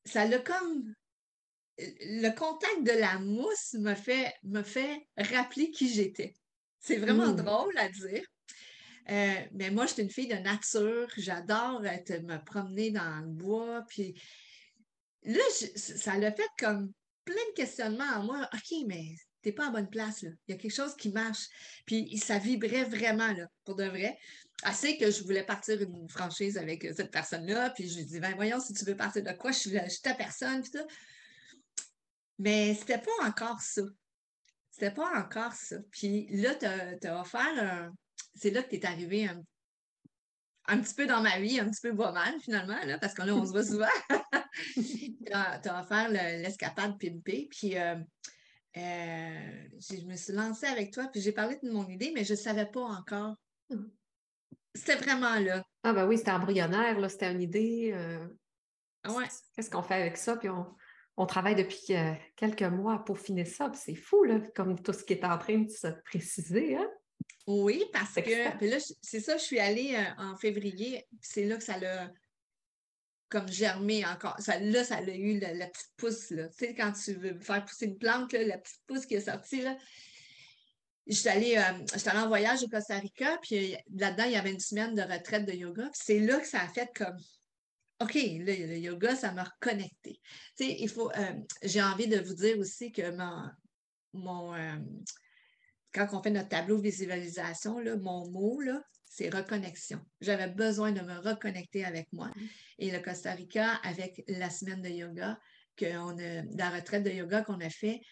ça 0.06 0.26
l'a 0.26 0.38
comme 0.38 0.94
le 1.78 2.30
contact 2.30 2.84
de 2.84 2.98
la 2.98 3.18
mousse 3.18 3.74
me 3.74 3.94
fait, 3.94 4.32
me 4.44 4.62
fait 4.62 5.06
rappeler 5.16 5.70
qui 5.70 5.92
j'étais. 5.92 6.34
C'est 6.80 6.96
vraiment 6.96 7.32
mmh. 7.32 7.36
drôle 7.36 7.78
à 7.78 7.88
dire. 7.88 8.24
Euh, 9.08 9.40
mais 9.52 9.70
moi, 9.70 9.86
je 9.86 9.94
suis 9.94 10.02
une 10.02 10.10
fille 10.10 10.28
de 10.28 10.36
nature. 10.36 11.08
J'adore 11.16 11.80
me 11.80 12.44
promener 12.44 12.90
dans 12.90 13.20
le 13.20 13.28
bois. 13.28 13.82
Puis 13.88 14.20
là, 15.24 15.42
ça 15.76 16.16
l'a 16.16 16.32
fait 16.32 16.48
comme 16.58 16.92
plein 17.24 17.34
de 17.34 17.54
questionnements 17.54 18.16
en 18.16 18.24
moi. 18.24 18.48
OK, 18.54 18.78
mais 18.86 19.14
t'es 19.46 19.52
pas 19.52 19.68
en 19.68 19.70
bonne 19.70 19.88
place. 19.88 20.22
Là. 20.22 20.30
Il 20.48 20.56
y 20.56 20.58
a 20.58 20.60
quelque 20.60 20.74
chose 20.74 20.96
qui 20.96 21.10
marche. 21.10 21.46
Puis 21.86 22.18
ça 22.18 22.36
vibrait 22.36 22.82
vraiment, 22.82 23.32
là, 23.32 23.46
pour 23.64 23.76
de 23.76 23.84
vrai. 23.84 24.18
Assez 24.64 24.98
que 24.98 25.08
je 25.08 25.22
voulais 25.22 25.44
partir 25.44 25.80
une 25.80 26.08
franchise 26.08 26.58
avec 26.58 26.84
euh, 26.84 26.92
cette 26.96 27.12
personne-là. 27.12 27.70
Puis 27.70 27.88
je 27.88 27.98
lui 27.98 28.06
dis, 28.06 28.18
ben 28.18 28.34
voyons, 28.34 28.58
si 28.58 28.72
tu 28.72 28.84
veux 28.84 28.96
partir 28.96 29.22
de 29.22 29.30
quoi, 29.30 29.52
je 29.52 29.58
suis, 29.58 30.02
ta 30.02 30.14
personne. 30.14 30.62
Puis 30.62 30.72
ça. 30.72 30.84
Mais 32.40 32.74
c'était 32.74 32.98
pas 32.98 33.24
encore 33.24 33.60
ça. 33.60 33.82
C'était 34.72 34.90
pas 34.90 35.16
encore 35.16 35.52
ça. 35.52 35.76
Puis 35.92 36.26
là, 36.30 36.56
tu 36.56 37.06
as, 37.06 37.20
offert 37.20 37.52
un... 37.56 37.92
C'est 38.34 38.50
là 38.50 38.64
que 38.64 38.70
tu 38.70 38.76
es 38.76 38.84
arrivé 38.84 39.28
un... 39.28 39.40
un, 40.66 40.80
petit 40.80 40.94
peu 40.94 41.06
dans 41.06 41.22
ma 41.22 41.38
vie, 41.38 41.60
un 41.60 41.70
petit 41.70 41.82
peu 41.82 41.94
pas 41.94 42.10
mal 42.10 42.34
finalement, 42.40 42.84
là, 42.84 42.98
parce 42.98 43.16
là, 43.16 43.32
on 43.32 43.46
se 43.46 43.52
voit 43.52 43.64
souvent. 43.64 43.86
tu 44.74 45.32
as, 45.32 45.80
offert 45.80 46.08
l'escapade 46.10 46.98
pimpé. 46.98 47.46
Puis 47.48 47.78
euh, 47.78 47.94
euh, 47.94 48.04
je 48.76 50.04
me 50.06 50.16
suis 50.16 50.32
lancée 50.32 50.66
avec 50.66 50.92
toi, 50.92 51.08
puis 51.12 51.20
j'ai 51.20 51.32
parlé 51.32 51.58
de 51.62 51.70
mon 51.70 51.88
idée, 51.88 52.12
mais 52.14 52.24
je 52.24 52.32
ne 52.32 52.38
savais 52.38 52.66
pas 52.66 52.82
encore. 52.82 53.34
C'était 54.74 54.96
vraiment 54.96 55.38
là. 55.38 55.64
Ah 55.82 55.92
ben 55.92 56.06
oui, 56.06 56.18
c'était 56.18 56.32
embryonnaire, 56.32 56.98
là, 56.98 57.08
c'était 57.08 57.32
une 57.32 57.40
idée. 57.40 57.92
Euh, 57.94 58.26
ah 59.04 59.12
ouais. 59.12 59.24
Qu'est-ce 59.54 59.70
qu'on 59.70 59.82
fait 59.82 59.94
avec 59.94 60.16
ça? 60.16 60.36
Puis 60.36 60.48
on, 61.16 61.26
travaille 61.26 61.54
depuis 61.54 61.96
euh, 61.96 62.12
quelques 62.36 62.62
mois 62.62 63.02
pour 63.04 63.18
finir 63.18 63.46
ça, 63.46 63.70
puis 63.70 63.80
c'est 63.82 63.94
fou, 63.94 64.24
là, 64.24 64.40
comme 64.54 64.80
tout 64.82 64.92
ce 64.92 65.04
qui 65.04 65.14
est 65.14 65.24
en 65.24 65.38
train 65.38 65.58
de 65.58 65.70
se 65.70 65.88
préciser. 66.04 66.76
Hein? 66.76 66.88
Oui, 67.46 67.84
parce 67.92 68.16
que 68.16 68.64
là, 68.66 68.78
c'est 69.00 69.20
ça, 69.20 69.38
je 69.38 69.42
suis 69.42 69.58
allée 69.58 69.96
en 70.18 70.36
février, 70.36 71.06
c'est 71.22 71.44
là 71.44 71.56
que 71.56 71.64
ça 71.64 71.78
l'a 71.78 72.10
comme 73.28 73.48
germer 73.48 74.04
encore. 74.04 74.36
Là, 74.60 74.84
ça 74.84 74.96
a 74.96 75.02
eu 75.02 75.38
la, 75.38 75.66
petite 75.66 75.92
pousse. 75.96 76.30
Là. 76.30 76.48
Tu 76.48 76.66
sais, 76.66 76.74
quand 76.74 76.92
tu 76.92 77.14
veux 77.14 77.38
faire 77.40 77.64
pousser 77.64 77.86
une 77.86 77.98
plante, 77.98 78.32
la 78.32 78.58
petite 78.58 78.82
pousse 78.86 79.06
qui 79.06 79.14
est 79.14 79.20
sortie, 79.20 79.62
là. 79.62 79.76
J'étais 81.06 81.28
allée, 81.28 81.56
euh, 81.56 82.10
en 82.18 82.26
voyage 82.26 82.64
au 82.64 82.68
Costa 82.68 82.98
Rica, 82.98 83.38
puis 83.40 83.76
là-dedans, 83.94 84.24
il 84.24 84.32
y 84.32 84.36
avait 84.36 84.50
une 84.50 84.60
semaine 84.60 84.92
de 84.94 85.02
retraite 85.02 85.46
de 85.46 85.52
yoga. 85.52 85.88
C'est 85.92 86.18
là 86.18 86.40
que 86.40 86.46
ça 86.46 86.60
a 86.60 86.68
fait 86.68 86.90
comme 86.96 87.16
OK, 88.00 88.14
le 88.14 88.76
yoga, 88.76 89.14
ça 89.16 89.32
m'a 89.32 89.44
reconnecté. 89.44 90.20
Tu 90.56 90.64
sais, 90.64 90.76
il 90.78 90.88
faut. 90.88 91.10
Euh, 91.12 91.32
j'ai 91.62 91.82
envie 91.82 92.08
de 92.08 92.18
vous 92.18 92.34
dire 92.34 92.58
aussi 92.58 92.92
que 92.92 93.10
mon. 93.10 93.50
mon 94.12 94.54
euh, 94.54 94.76
quand 95.94 96.06
on 96.12 96.22
fait 96.22 96.30
notre 96.30 96.50
tableau 96.50 96.76
de 96.76 96.82
visualisation, 96.82 97.78
là, 97.78 97.96
mon 97.96 98.28
mot, 98.28 98.60
là, 98.60 98.82
c'est 99.16 99.34
reconnexion. 99.34 99.98
J'avais 100.20 100.48
besoin 100.48 100.92
de 100.92 101.00
me 101.00 101.18
reconnecter 101.18 101.86
avec 101.86 102.12
moi. 102.12 102.28
Mm. 102.28 102.46
Et 102.80 102.90
le 102.90 102.98
Costa 102.98 103.32
Rica, 103.32 103.76
avec 103.76 104.22
la 104.28 104.50
semaine 104.50 104.82
de 104.82 104.90
yoga, 104.90 105.38
a, 105.82 106.14
la 106.54 106.70
retraite 106.70 107.02
de 107.02 107.10
yoga 107.10 107.42
qu'on 107.42 107.60
a 107.60 107.70
fait, 107.70 108.02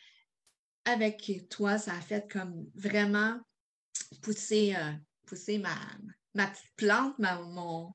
avec 0.86 1.30
toi, 1.50 1.76
ça 1.76 1.94
a 1.94 2.00
fait 2.00 2.30
comme 2.30 2.70
vraiment 2.74 3.38
pousser, 4.22 4.74
euh, 4.76 4.92
pousser 5.26 5.58
ma, 5.58 5.76
ma 6.34 6.46
petite 6.46 6.74
plante, 6.76 7.18
ma, 7.18 7.38
mon, 7.38 7.92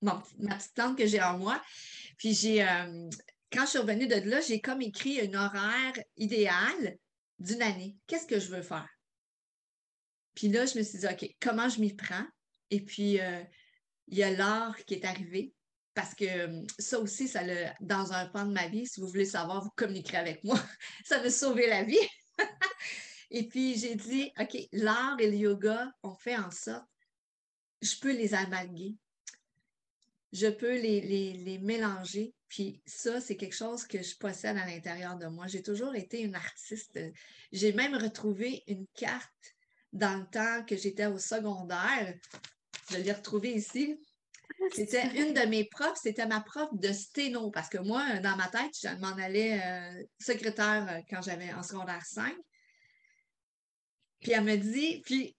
ma 0.00 0.22
petite 0.56 0.74
plante 0.74 0.96
que 0.96 1.06
j'ai 1.06 1.22
en 1.22 1.38
moi. 1.38 1.60
Puis 2.18 2.34
j'ai, 2.34 2.62
euh, 2.62 3.08
quand 3.52 3.64
je 3.64 3.70
suis 3.70 3.78
revenue 3.78 4.06
de 4.06 4.30
là, 4.30 4.40
j'ai 4.40 4.60
comme 4.60 4.80
écrit 4.80 5.20
un 5.20 5.34
horaire 5.34 5.94
idéal 6.16 6.98
d'une 7.40 7.62
année. 7.62 7.96
Qu'est-ce 8.06 8.28
que 8.28 8.38
je 8.38 8.48
veux 8.48 8.62
faire? 8.62 8.88
Puis 10.34 10.48
là, 10.48 10.66
je 10.66 10.78
me 10.78 10.82
suis 10.82 10.98
dit, 10.98 11.06
OK, 11.06 11.28
comment 11.40 11.68
je 11.68 11.80
m'y 11.80 11.94
prends? 11.94 12.26
Et 12.70 12.80
puis, 12.80 13.20
euh, 13.20 13.42
il 14.08 14.18
y 14.18 14.22
a 14.22 14.30
l'art 14.30 14.76
qui 14.84 14.94
est 14.94 15.04
arrivé. 15.04 15.54
Parce 15.94 16.14
que 16.14 16.24
euh, 16.24 16.62
ça 16.78 16.98
aussi, 16.98 17.28
ça 17.28 17.44
le, 17.44 17.66
dans 17.80 18.12
un 18.12 18.26
pan 18.26 18.46
de 18.46 18.52
ma 18.52 18.66
vie, 18.66 18.86
si 18.86 19.00
vous 19.00 19.06
voulez 19.06 19.24
savoir, 19.24 19.62
vous 19.62 19.70
communiquerez 19.76 20.16
avec 20.16 20.42
moi. 20.42 20.58
ça 21.04 21.22
m'a 21.22 21.30
sauvé 21.30 21.68
la 21.68 21.84
vie. 21.84 22.08
et 23.30 23.46
puis, 23.46 23.78
j'ai 23.78 23.94
dit, 23.94 24.32
OK, 24.40 24.56
l'art 24.72 25.16
et 25.20 25.30
le 25.30 25.36
yoga 25.36 25.92
ont 26.02 26.16
fait 26.16 26.36
en 26.36 26.50
sorte, 26.50 26.84
je 27.80 27.94
peux 28.00 28.12
les 28.12 28.34
amalguer. 28.34 28.96
Je 30.32 30.48
peux 30.48 30.80
les, 30.80 31.00
les 31.00 31.58
mélanger. 31.58 32.34
Puis 32.48 32.82
ça, 32.86 33.20
c'est 33.20 33.36
quelque 33.36 33.54
chose 33.54 33.86
que 33.86 34.02
je 34.02 34.16
possède 34.16 34.56
à 34.56 34.66
l'intérieur 34.66 35.16
de 35.16 35.26
moi. 35.26 35.46
J'ai 35.46 35.62
toujours 35.62 35.94
été 35.94 36.22
une 36.22 36.34
artiste. 36.34 36.98
J'ai 37.52 37.72
même 37.72 37.94
retrouvé 37.94 38.64
une 38.66 38.86
carte 38.94 39.53
dans 39.94 40.18
le 40.18 40.26
temps 40.26 40.64
que 40.64 40.76
j'étais 40.76 41.06
au 41.06 41.18
secondaire. 41.18 42.14
Je 42.90 42.98
l'ai 42.98 43.12
retrouvée 43.12 43.54
ici. 43.54 43.98
C'était 44.72 45.06
une 45.16 45.32
de 45.32 45.46
mes 45.46 45.64
profs, 45.64 45.98
c'était 46.02 46.26
ma 46.26 46.40
prof 46.40 46.68
de 46.72 46.92
sténo, 46.92 47.50
parce 47.50 47.68
que 47.68 47.78
moi, 47.78 48.18
dans 48.18 48.36
ma 48.36 48.48
tête, 48.48 48.72
je 48.82 48.88
m'en 49.00 49.16
allais 49.16 49.60
euh, 49.62 50.02
secrétaire 50.18 50.86
euh, 50.90 51.00
quand 51.08 51.22
j'avais 51.22 51.52
en 51.52 51.62
secondaire 51.62 52.04
5. 52.04 52.34
Puis 54.20 54.32
elle 54.32 54.44
me 54.44 54.56
dit, 54.56 55.02
puis 55.04 55.36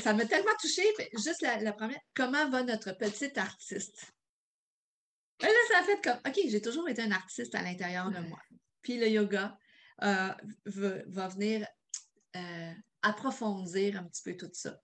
ça 0.00 0.14
m'a 0.14 0.24
tellement 0.24 0.52
touchée, 0.60 0.86
juste 1.14 1.42
la, 1.42 1.72
première, 1.72 1.98
comment 2.14 2.48
va 2.48 2.62
notre 2.62 2.92
petite 2.92 3.36
artiste? 3.38 4.12
Et 5.40 5.46
là, 5.46 5.52
ça 5.72 5.78
a 5.80 5.82
fait 5.82 6.00
comme, 6.02 6.20
OK, 6.26 6.38
j'ai 6.48 6.60
toujours 6.60 6.88
été 6.88 7.02
un 7.02 7.10
artiste 7.10 7.54
à 7.54 7.62
l'intérieur 7.62 8.10
de 8.10 8.20
moi. 8.20 8.38
Puis 8.82 8.98
le 8.98 9.08
yoga 9.08 9.56
euh, 10.02 10.32
va, 10.66 11.28
venir 11.28 11.66
approfondir 13.02 13.98
un 13.98 14.04
petit 14.04 14.22
peu 14.22 14.36
tout 14.36 14.50
ça. 14.52 14.78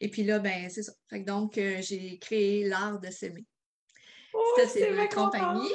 Et 0.00 0.10
puis 0.10 0.24
là, 0.24 0.38
ben, 0.38 0.68
c'est 0.70 0.82
ça. 0.82 0.92
donc, 1.12 1.58
euh, 1.58 1.80
j'ai 1.80 2.18
créé 2.18 2.64
l'art 2.64 3.00
de 3.00 3.10
s'aimer. 3.10 3.46
Oh, 4.32 4.42
ça, 4.56 4.68
c'est 4.68 4.90
ma 4.90 5.06
compagnie. 5.06 5.70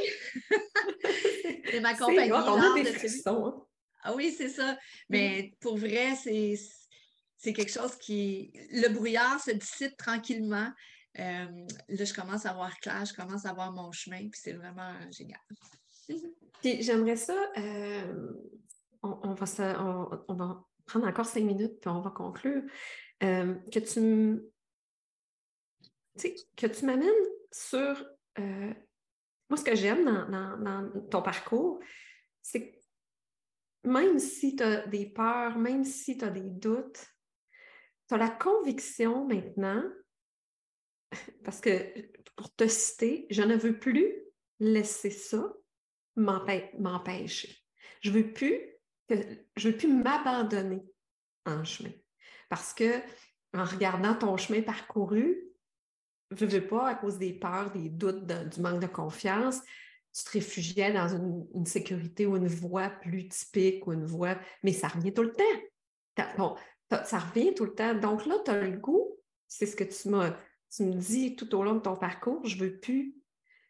c'est 1.72 1.80
ma 1.80 1.96
compagnie. 1.96 2.30
l'art 2.30 2.76
de 2.76 2.84
s'aimer. 2.84 3.22
Hein. 3.26 3.54
Ah 4.04 4.14
oui, 4.16 4.34
c'est 4.38 4.50
ça. 4.50 4.78
Mais 5.10 5.54
pour 5.60 5.78
vrai, 5.78 6.16
c'est, 6.16 6.56
c'est 7.38 7.54
quelque 7.54 7.72
chose 7.72 7.96
qui. 7.98 8.52
Le 8.72 8.90
brouillard 8.90 9.42
se 9.42 9.52
dissipe 9.52 9.96
tranquillement. 9.98 10.72
Euh, 11.18 11.66
là, 11.90 12.06
je 12.06 12.14
commence 12.14 12.46
à 12.46 12.54
voir 12.54 12.78
clair, 12.80 13.04
je 13.06 13.14
commence 13.14 13.46
à 13.46 13.54
voir 13.54 13.72
mon 13.72 13.92
chemin, 13.92 14.30
puis 14.30 14.40
c'est 14.42 14.54
vraiment 14.54 14.94
génial. 15.12 15.40
puis 16.62 16.82
j'aimerais 16.82 17.16
ça, 17.16 17.36
euh, 17.58 18.34
on, 19.02 19.34
va 19.34 19.46
on, 20.28 20.36
va 20.36 20.64
prendre 20.90 21.08
encore 21.08 21.26
cinq 21.26 21.44
minutes, 21.44 21.80
puis 21.80 21.90
on 21.90 22.02
va 22.02 22.10
conclure. 22.10 22.64
Euh, 23.24 23.56
que 23.72 23.80
tu 23.80 24.42
que 26.58 26.68
tu 26.68 26.86
m'amènes 26.86 27.10
sur. 27.52 28.06
moi, 28.38 29.58
ce 29.58 29.64
que 29.64 29.76
j'aime 29.76 30.06
dans, 30.06 30.58
dans, 30.58 31.08
ton 31.10 31.22
parcours, 31.22 31.80
c'est 32.42 32.72
que 32.72 32.80
même 33.86 34.20
si 34.20 34.56
tu 34.56 34.64
as 34.64 34.86
des 34.88 35.06
peurs, 35.06 35.58
même 35.58 35.86
si 35.86 36.18
tu 36.18 36.26
as 36.26 36.30
des 36.30 36.50
doutes, 36.50 37.06
tu 38.08 38.16
as 38.16 38.18
la 38.18 38.30
conviction 38.30 39.26
maintenant 39.28 39.84
parce 41.44 41.62
que 41.62 41.72
pour 42.36 42.54
te 42.56 42.68
citer, 42.68 43.28
je 43.30 43.44
ne 43.44 43.56
veux 43.56 43.78
plus 43.78 44.14
laisser 44.60 45.12
ça 45.12 45.54
m'empêcher. 46.16 47.58
Je 48.02 48.12
veux 48.12 48.34
plus 48.34 48.62
que 49.10 49.16
je 49.56 49.70
veux 49.70 49.78
plus 49.78 49.92
m'abandonner 49.92 50.84
en 51.46 51.64
chemin. 51.64 51.92
Parce 52.50 52.74
que 52.74 53.02
en 53.54 53.66
regardant 53.66 54.16
ton 54.16 54.38
chemin 54.38 54.62
parcouru, 54.62 55.50
je 56.32 56.46
ne 56.46 56.50
veux 56.50 56.68
pas, 56.68 56.90
à 56.90 56.96
cause 56.96 57.18
des 57.18 57.34
peurs, 57.34 57.72
des 57.72 57.90
doutes, 57.90 58.26
du 58.26 58.62
manque 58.62 58.82
de 58.82 58.88
confiance, 58.88 59.62
tu 60.14 60.24
te 60.24 60.32
réfugiais 60.32 60.94
dans 60.94 61.08
une, 61.08 61.66
sécurité 61.66 62.26
ou 62.26 62.36
une 62.36 62.48
voie 62.48 62.90
plus 62.90 63.28
typique 63.28 63.86
ou 63.88 63.94
une 63.94 64.06
voie, 64.06 64.38
mais 64.64 64.74
ça 64.74 64.88
revient 64.88 65.14
tout 65.14 65.24
le 65.24 65.34
temps. 65.34 66.56
ça 67.06 67.20
revient 67.20 67.54
tout 67.54 67.66
le 67.66 67.74
temps. 67.74 67.96
Donc 67.96 68.26
là, 68.26 68.36
tu 68.44 68.52
as 68.52 68.62
le 68.62 68.78
goût, 68.78 69.18
c'est 69.48 69.66
ce 69.66 69.76
que 69.76 69.84
tu 69.84 70.10
me 70.10 70.94
dis 70.94 71.36
tout 71.36 71.54
au 71.56 71.64
long 71.64 71.76
de 71.76 71.80
ton 71.80 71.96
parcours, 71.96 72.46
je 72.46 72.58
veux 72.58 72.80
plus. 72.80 73.16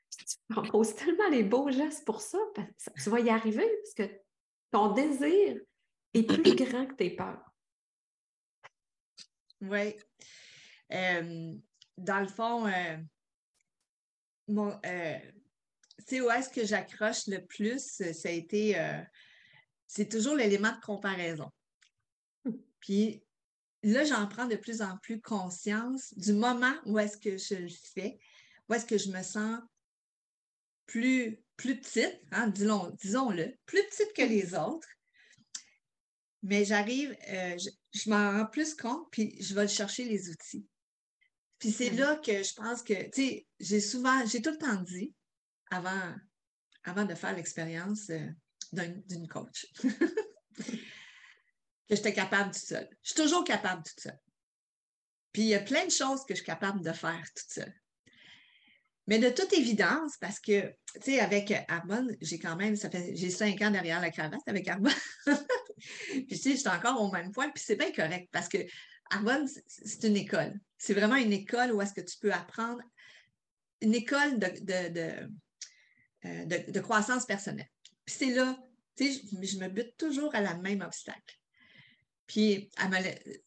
Tu 0.09 0.25
proposes 0.49 0.95
tellement 0.95 1.29
les 1.29 1.43
beaux 1.43 1.69
gestes 1.69 2.03
pour 2.03 2.19
ça, 2.19 2.39
tu 3.01 3.09
vas 3.09 3.19
y 3.19 3.29
arriver 3.29 3.69
parce 3.83 3.93
que 3.93 4.13
ton 4.71 4.93
désir 4.93 5.59
est 6.13 6.23
plus 6.23 6.55
grand 6.55 6.85
que 6.85 6.95
tes 6.95 7.15
peurs. 7.15 7.49
Oui. 9.61 9.95
Euh, 10.91 11.53
dans 11.97 12.19
le 12.19 12.27
fond, 12.27 12.65
euh, 12.67 12.97
mon, 14.47 14.79
euh, 14.85 15.19
où 16.11 16.31
est-ce 16.31 16.49
que 16.49 16.65
j'accroche 16.65 17.27
le 17.27 17.45
plus, 17.45 18.01
ça 18.13 18.29
a 18.29 18.31
été, 18.31 18.75
c'est 19.85 20.09
toujours 20.09 20.35
l'élément 20.35 20.71
de 20.71 20.81
comparaison. 20.81 21.51
Hmm. 22.45 22.55
Puis 22.79 23.23
là, 23.83 24.05
j'en 24.05 24.27
prends 24.27 24.47
de 24.47 24.55
plus 24.55 24.81
en 24.81 24.97
plus 24.97 25.21
conscience 25.21 26.13
du 26.15 26.33
moment 26.33 26.73
où 26.85 26.97
est-ce 26.97 27.17
que 27.17 27.37
je 27.37 27.61
le 27.61 27.69
fais, 27.69 28.17
où 28.67 28.73
est-ce 28.73 28.85
que 28.85 28.97
je 28.97 29.11
me 29.11 29.21
sens 29.21 29.59
plus, 30.89 31.39
plus 31.55 31.79
petite, 31.79 32.19
hein, 32.31 32.47
disons-le, 32.47 33.55
plus 33.65 33.83
petite 33.83 34.13
que 34.15 34.23
les 34.23 34.55
autres. 34.55 34.87
Mais 36.41 36.65
j'arrive, 36.65 37.15
euh, 37.29 37.57
je, 37.93 38.09
m'en 38.09 38.31
rends 38.31 38.47
plus 38.47 38.73
compte, 38.73 39.07
puis 39.11 39.35
je 39.41 39.53
vais 39.53 39.67
chercher 39.67 40.05
les 40.05 40.29
outils. 40.29 40.65
Puis 41.59 41.71
c'est 41.71 41.91
là 41.91 42.15
que 42.15 42.41
je 42.41 42.53
pense 42.53 42.81
que, 42.81 43.03
tu 43.11 43.21
sais, 43.21 43.47
j'ai 43.59 43.81
souvent, 43.81 44.25
j'ai 44.25 44.41
tout 44.41 44.51
le 44.51 44.57
temps 44.57 44.81
dit, 44.81 45.13
avant, 45.69 46.15
avant 46.85 47.05
de 47.05 47.13
faire 47.13 47.35
l'expérience 47.35 48.09
euh, 48.09 48.27
d'une 48.71 49.27
coach, 49.27 49.67
que 50.57 50.63
j'étais 51.89 52.13
capable 52.13 52.51
toute 52.51 52.63
seule. 52.63 52.89
Je 53.03 53.11
suis 53.11 53.21
toujours 53.21 53.43
capable 53.43 53.83
toute 53.83 53.99
seule. 53.99 54.19
Puis 55.33 55.43
il 55.43 55.49
y 55.49 55.55
a 55.55 55.59
plein 55.59 55.85
de 55.85 55.91
choses 55.91 56.25
que 56.25 56.33
je 56.33 56.37
suis 56.39 56.45
capable 56.45 56.81
de 56.81 56.93
faire 56.93 57.23
toute 57.35 57.51
seule. 57.51 57.75
Mais 59.09 59.17
de 59.17 59.29
toute 59.29 59.51
évidence, 59.53 60.17
parce 60.21 60.39
que, 60.39 60.67
tu 60.93 61.01
sais, 61.01 61.19
avec 61.19 61.51
Arbonne, 61.67 62.15
j'ai 62.21 62.37
quand 62.37 62.55
même, 62.55 62.75
ça 62.75 62.91
fait, 62.91 63.15
j'ai 63.15 63.31
cinq 63.31 63.59
ans 63.63 63.71
derrière 63.71 63.99
la 63.99 64.11
cravate 64.11 64.47
avec 64.47 64.67
Arbonne. 64.67 64.93
puis, 66.11 66.27
tu 66.27 66.35
sais, 66.35 66.55
j'étais 66.55 66.69
encore 66.69 67.01
au 67.01 67.11
même 67.11 67.31
point, 67.31 67.49
puis 67.49 67.63
c'est 67.65 67.75
bien 67.75 67.91
correct, 67.91 68.29
parce 68.31 68.47
que 68.47 68.59
Arbonne, 69.09 69.47
c'est 69.65 70.07
une 70.07 70.15
école. 70.15 70.53
C'est 70.77 70.93
vraiment 70.93 71.15
une 71.15 71.33
école 71.33 71.71
où 71.71 71.81
est-ce 71.81 71.95
que 71.95 72.01
tu 72.01 72.19
peux 72.19 72.31
apprendre, 72.31 72.83
une 73.81 73.95
école 73.95 74.37
de, 74.37 74.47
de, 74.61 75.25
de, 76.45 76.77
euh, 76.77 76.81
croissance 76.83 77.25
personnelle. 77.25 77.71
Puis 78.05 78.15
c'est 78.15 78.35
là, 78.35 78.59
tu 78.95 79.11
sais, 79.11 79.21
je, 79.41 79.47
je 79.47 79.57
me 79.57 79.69
bute 79.69 79.97
toujours 79.97 80.35
à 80.35 80.41
la 80.41 80.53
même 80.53 80.81
obstacle. 80.81 81.39
Puis, 82.29 82.69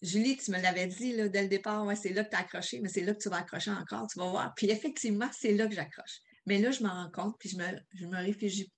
Julie, 0.03 0.37
tu 0.37 0.51
me 0.51 0.61
l'avais 0.61 0.89
dit 0.89 1.13
là, 1.13 1.29
dès 1.29 1.43
le 1.43 1.49
départ, 1.49 1.87
ouais, 1.87 1.95
c'est 1.95 2.13
là 2.13 2.25
que 2.25 2.31
tu 2.31 2.37
as 2.37 2.41
accroché, 2.41 2.81
mais 2.81 2.89
c'est 2.89 3.03
là 3.03 3.15
que 3.15 3.23
tu 3.23 3.29
vas 3.29 3.37
accrocher 3.37 3.71
encore, 3.71 4.09
tu 4.09 4.19
vas 4.19 4.29
voir. 4.29 4.53
Puis 4.57 4.71
effectivement, 4.71 5.31
c'est 5.33 5.53
là 5.53 5.69
que 5.69 5.75
j'accroche. 5.75 6.19
Mais 6.47 6.59
là, 6.59 6.73
je 6.73 6.83
m'en 6.83 6.93
rends 6.93 7.11
compte, 7.13 7.37
puis 7.39 7.49
je 7.49 7.57
me, 7.59 7.65
je 7.95 8.07
me 8.07 8.17
réfugie. 8.17 8.73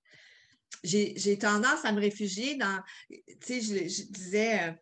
J'ai 0.83 1.37
tendance 1.39 1.83
à 1.85 1.91
me 1.91 1.99
réfugier 1.99 2.55
dans, 2.55 2.79
tu 3.09 3.23
sais, 3.41 3.61
je, 3.61 4.03
disais, 4.11 4.75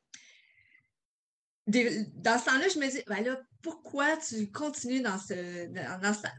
euh, 1.68 2.04
dans 2.16 2.38
ce 2.38 2.44
temps-là, 2.44 2.68
je 2.68 2.80
me 2.80 2.92
dis, 2.92 3.02
ben 3.08 3.24
là, 3.24 3.40
pourquoi 3.62 4.18
tu 4.18 4.52
continues 4.52 5.02
dans, 5.02 5.18
ce, 5.18 5.70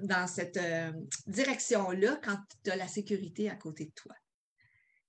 dans, 0.02 0.26
cette 0.26 0.58
euh, 0.58 0.92
direction-là 1.26 2.20
quand 2.22 2.36
tu 2.62 2.70
as 2.70 2.76
la 2.76 2.88
sécurité 2.88 3.48
à 3.48 3.56
côté 3.56 3.86
de 3.86 3.92
toi? 3.92 4.14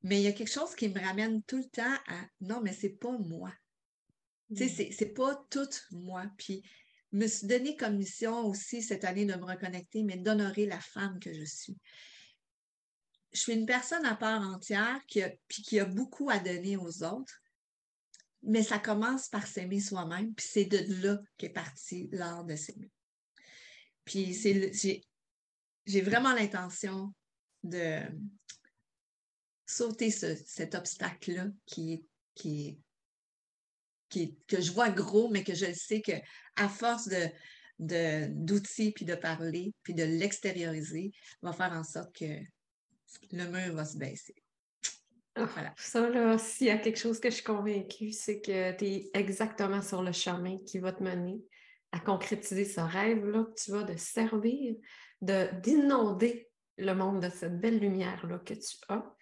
Mais 0.03 0.21
il 0.21 0.23
y 0.23 0.27
a 0.27 0.31
quelque 0.31 0.51
chose 0.51 0.75
qui 0.75 0.87
me 0.87 0.99
ramène 1.01 1.43
tout 1.43 1.57
le 1.57 1.65
temps 1.65 1.93
à 2.07 2.21
non, 2.39 2.61
mais 2.61 2.71
c'est 2.71 2.97
pas 2.97 3.11
moi. 3.17 3.51
Tu 4.53 4.67
sais, 4.69 4.89
mm. 4.89 4.91
c'est 4.91 5.13
pas 5.13 5.45
tout 5.49 5.69
moi. 5.91 6.25
Puis, 6.37 6.63
me 7.15 7.27
suis 7.27 7.47
donné 7.47 7.75
comme 7.75 7.97
mission 7.97 8.45
aussi 8.45 8.81
cette 8.81 9.05
année 9.05 9.25
de 9.25 9.35
me 9.35 9.45
reconnecter, 9.45 10.03
mais 10.03 10.17
d'honorer 10.17 10.65
la 10.65 10.79
femme 10.79 11.19
que 11.19 11.33
je 11.33 11.45
suis. 11.45 11.77
Je 13.31 13.39
suis 13.39 13.53
une 13.53 13.65
personne 13.65 14.05
à 14.05 14.15
part 14.15 14.41
entière 14.41 14.99
qui 15.07 15.21
a, 15.21 15.31
puis 15.47 15.61
qui 15.61 15.79
a 15.79 15.85
beaucoup 15.85 16.29
à 16.29 16.39
donner 16.39 16.77
aux 16.77 17.03
autres, 17.03 17.41
mais 18.43 18.63
ça 18.63 18.79
commence 18.79 19.27
par 19.27 19.47
s'aimer 19.47 19.79
soi-même, 19.79 20.33
puis 20.33 20.45
c'est 20.47 20.65
de 20.65 21.01
là 21.01 21.19
qu'est 21.37 21.49
parti 21.49 22.09
l'art 22.11 22.45
de 22.45 22.55
s'aimer. 22.55 22.91
Puis 24.03 24.33
j'ai 25.85 26.01
vraiment 26.01 26.33
l'intention 26.33 27.13
de 27.63 27.99
sauter 29.65 30.11
cet 30.11 30.75
obstacle-là 30.75 31.47
qui 31.65 32.05
qui 32.35 32.67
est 32.67 32.77
que 34.09 34.61
je 34.61 34.71
vois 34.71 34.89
gros, 34.89 35.29
mais 35.29 35.43
que 35.43 35.53
je 35.53 35.71
sais 35.73 36.01
qu'à 36.01 36.69
force 36.69 37.07
de, 37.79 38.27
d'outils, 38.29 38.91
puis 38.91 39.05
de 39.05 39.15
parler, 39.15 39.73
puis 39.83 39.93
de 39.93 40.03
l'extérioriser, 40.03 41.11
va 41.41 41.53
faire 41.53 41.73
en 41.73 41.83
sorte 41.83 42.15
que 42.15 42.39
le 43.31 43.45
mur 43.45 43.73
va 43.73 43.85
se 43.85 43.97
baisser. 43.97 44.35
Ah, 45.35 45.45
voilà. 45.53 45.73
Ça, 45.77 46.09
là, 46.09 46.37
s'il 46.37 46.67
y 46.67 46.69
a 46.69 46.77
quelque 46.77 46.99
chose 46.99 47.19
que 47.19 47.29
je 47.29 47.35
suis 47.35 47.43
convaincue, 47.43 48.11
c'est 48.11 48.39
que 48.39 48.71
tu 48.77 48.85
es 48.85 49.09
exactement 49.13 49.81
sur 49.81 50.01
le 50.01 50.13
chemin 50.13 50.57
qui 50.65 50.79
va 50.79 50.93
te 50.93 51.03
mener 51.03 51.41
à 51.91 51.99
concrétiser 51.99 52.65
ce 52.65 52.79
rêve-là 52.79 53.43
que 53.43 53.61
tu 53.61 53.71
vas 53.71 53.83
de 53.83 53.97
servir, 53.97 54.75
de, 55.21 55.49
d'inonder 55.61 56.49
le 56.77 56.93
monde 56.93 57.21
de 57.21 57.29
cette 57.29 57.59
belle 57.59 57.79
lumière-là 57.79 58.39
que 58.39 58.53
tu 58.53 58.77
as, 58.89 59.15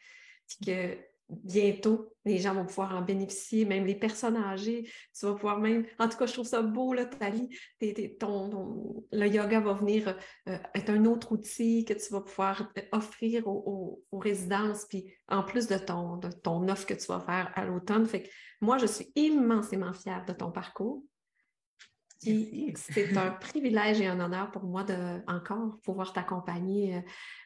puis 0.48 0.58
que 0.66 0.98
bientôt, 1.30 2.14
les 2.26 2.38
gens 2.38 2.54
vont 2.54 2.66
pouvoir 2.66 2.96
en 2.96 3.02
bénéficier, 3.02 3.66
même 3.66 3.86
les 3.86 3.96
personnes 3.96 4.38
âgées. 4.38 4.90
Tu 5.18 5.26
vas 5.26 5.34
pouvoir 5.34 5.60
même. 5.60 5.86
En 6.00 6.08
tout 6.08 6.18
cas, 6.18 6.26
je 6.26 6.34
trouve 6.34 6.46
ça 6.46 6.62
beau, 6.62 6.94
là, 6.94 7.06
Tali. 7.06 7.50
ton, 8.20 9.06
le 9.12 9.28
yoga 9.28 9.60
va 9.60 9.74
venir 9.74 10.18
euh, 10.48 10.58
être 10.76 10.90
un 10.90 11.06
autre 11.06 11.34
outil 11.34 11.86
que 11.86 11.94
tu 11.94 12.12
vas 12.12 12.22
pouvoir 12.22 12.72
euh, 12.78 12.82
offrir 12.92 13.48
aux, 13.48 14.04
résidences, 14.12 14.86
puis 14.86 15.14
en 15.28 15.44
plus 15.44 15.68
de 15.68 15.78
ton, 15.78 16.18
de 16.18 16.30
ton 16.30 16.68
offre 16.70 16.86
que 16.86 16.94
tu 16.94 17.08
vas 17.08 17.20
faire 17.20 17.52
à 17.56 17.66
l'automne. 17.66 18.06
Fait 18.06 18.24
que 18.24 18.30
moi, 18.62 18.78
je 18.78 18.86
suis 18.86 19.12
immensément 19.16 19.94
fière 19.94 20.24
de 20.26 20.34
ton 20.34 20.52
parcours. 20.52 21.04
C'est 22.76 23.18
un 23.18 23.32
privilège 23.32 24.00
et 24.00 24.08
un 24.08 24.20
honneur 24.20 24.52
pour 24.52 24.64
moi 24.64 24.84
de 24.84 25.22
encore 25.28 25.80
pouvoir 25.84 26.14
t'accompagner 26.14 26.96
euh, 26.96 27.02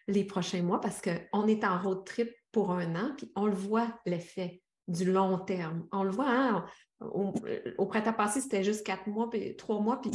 les 0.08 0.24
prochains 0.24 0.62
mois 0.62 0.80
parce 0.80 1.02
qu'on 1.02 1.48
est 1.48 1.64
en 1.64 1.82
road 1.82 2.06
trip 2.06 2.30
pour 2.52 2.72
un 2.72 2.96
an, 2.96 3.14
puis 3.18 3.32
on 3.36 3.46
le 3.46 3.56
voit 3.56 4.00
l'effet 4.06 4.62
du 4.88 5.12
long 5.12 5.38
terme. 5.40 5.88
On 5.92 6.04
le 6.04 6.12
voit, 6.12 6.30
hein, 6.30 6.66
au, 7.00 7.86
printemps 7.86 8.14
passé, 8.14 8.42
c'était 8.42 8.64
juste 8.64 8.86
quatre 8.86 9.08
mois, 9.08 9.30
puis 9.30 9.56
trois 9.56 9.80
mois, 9.80 10.02
puis 10.02 10.12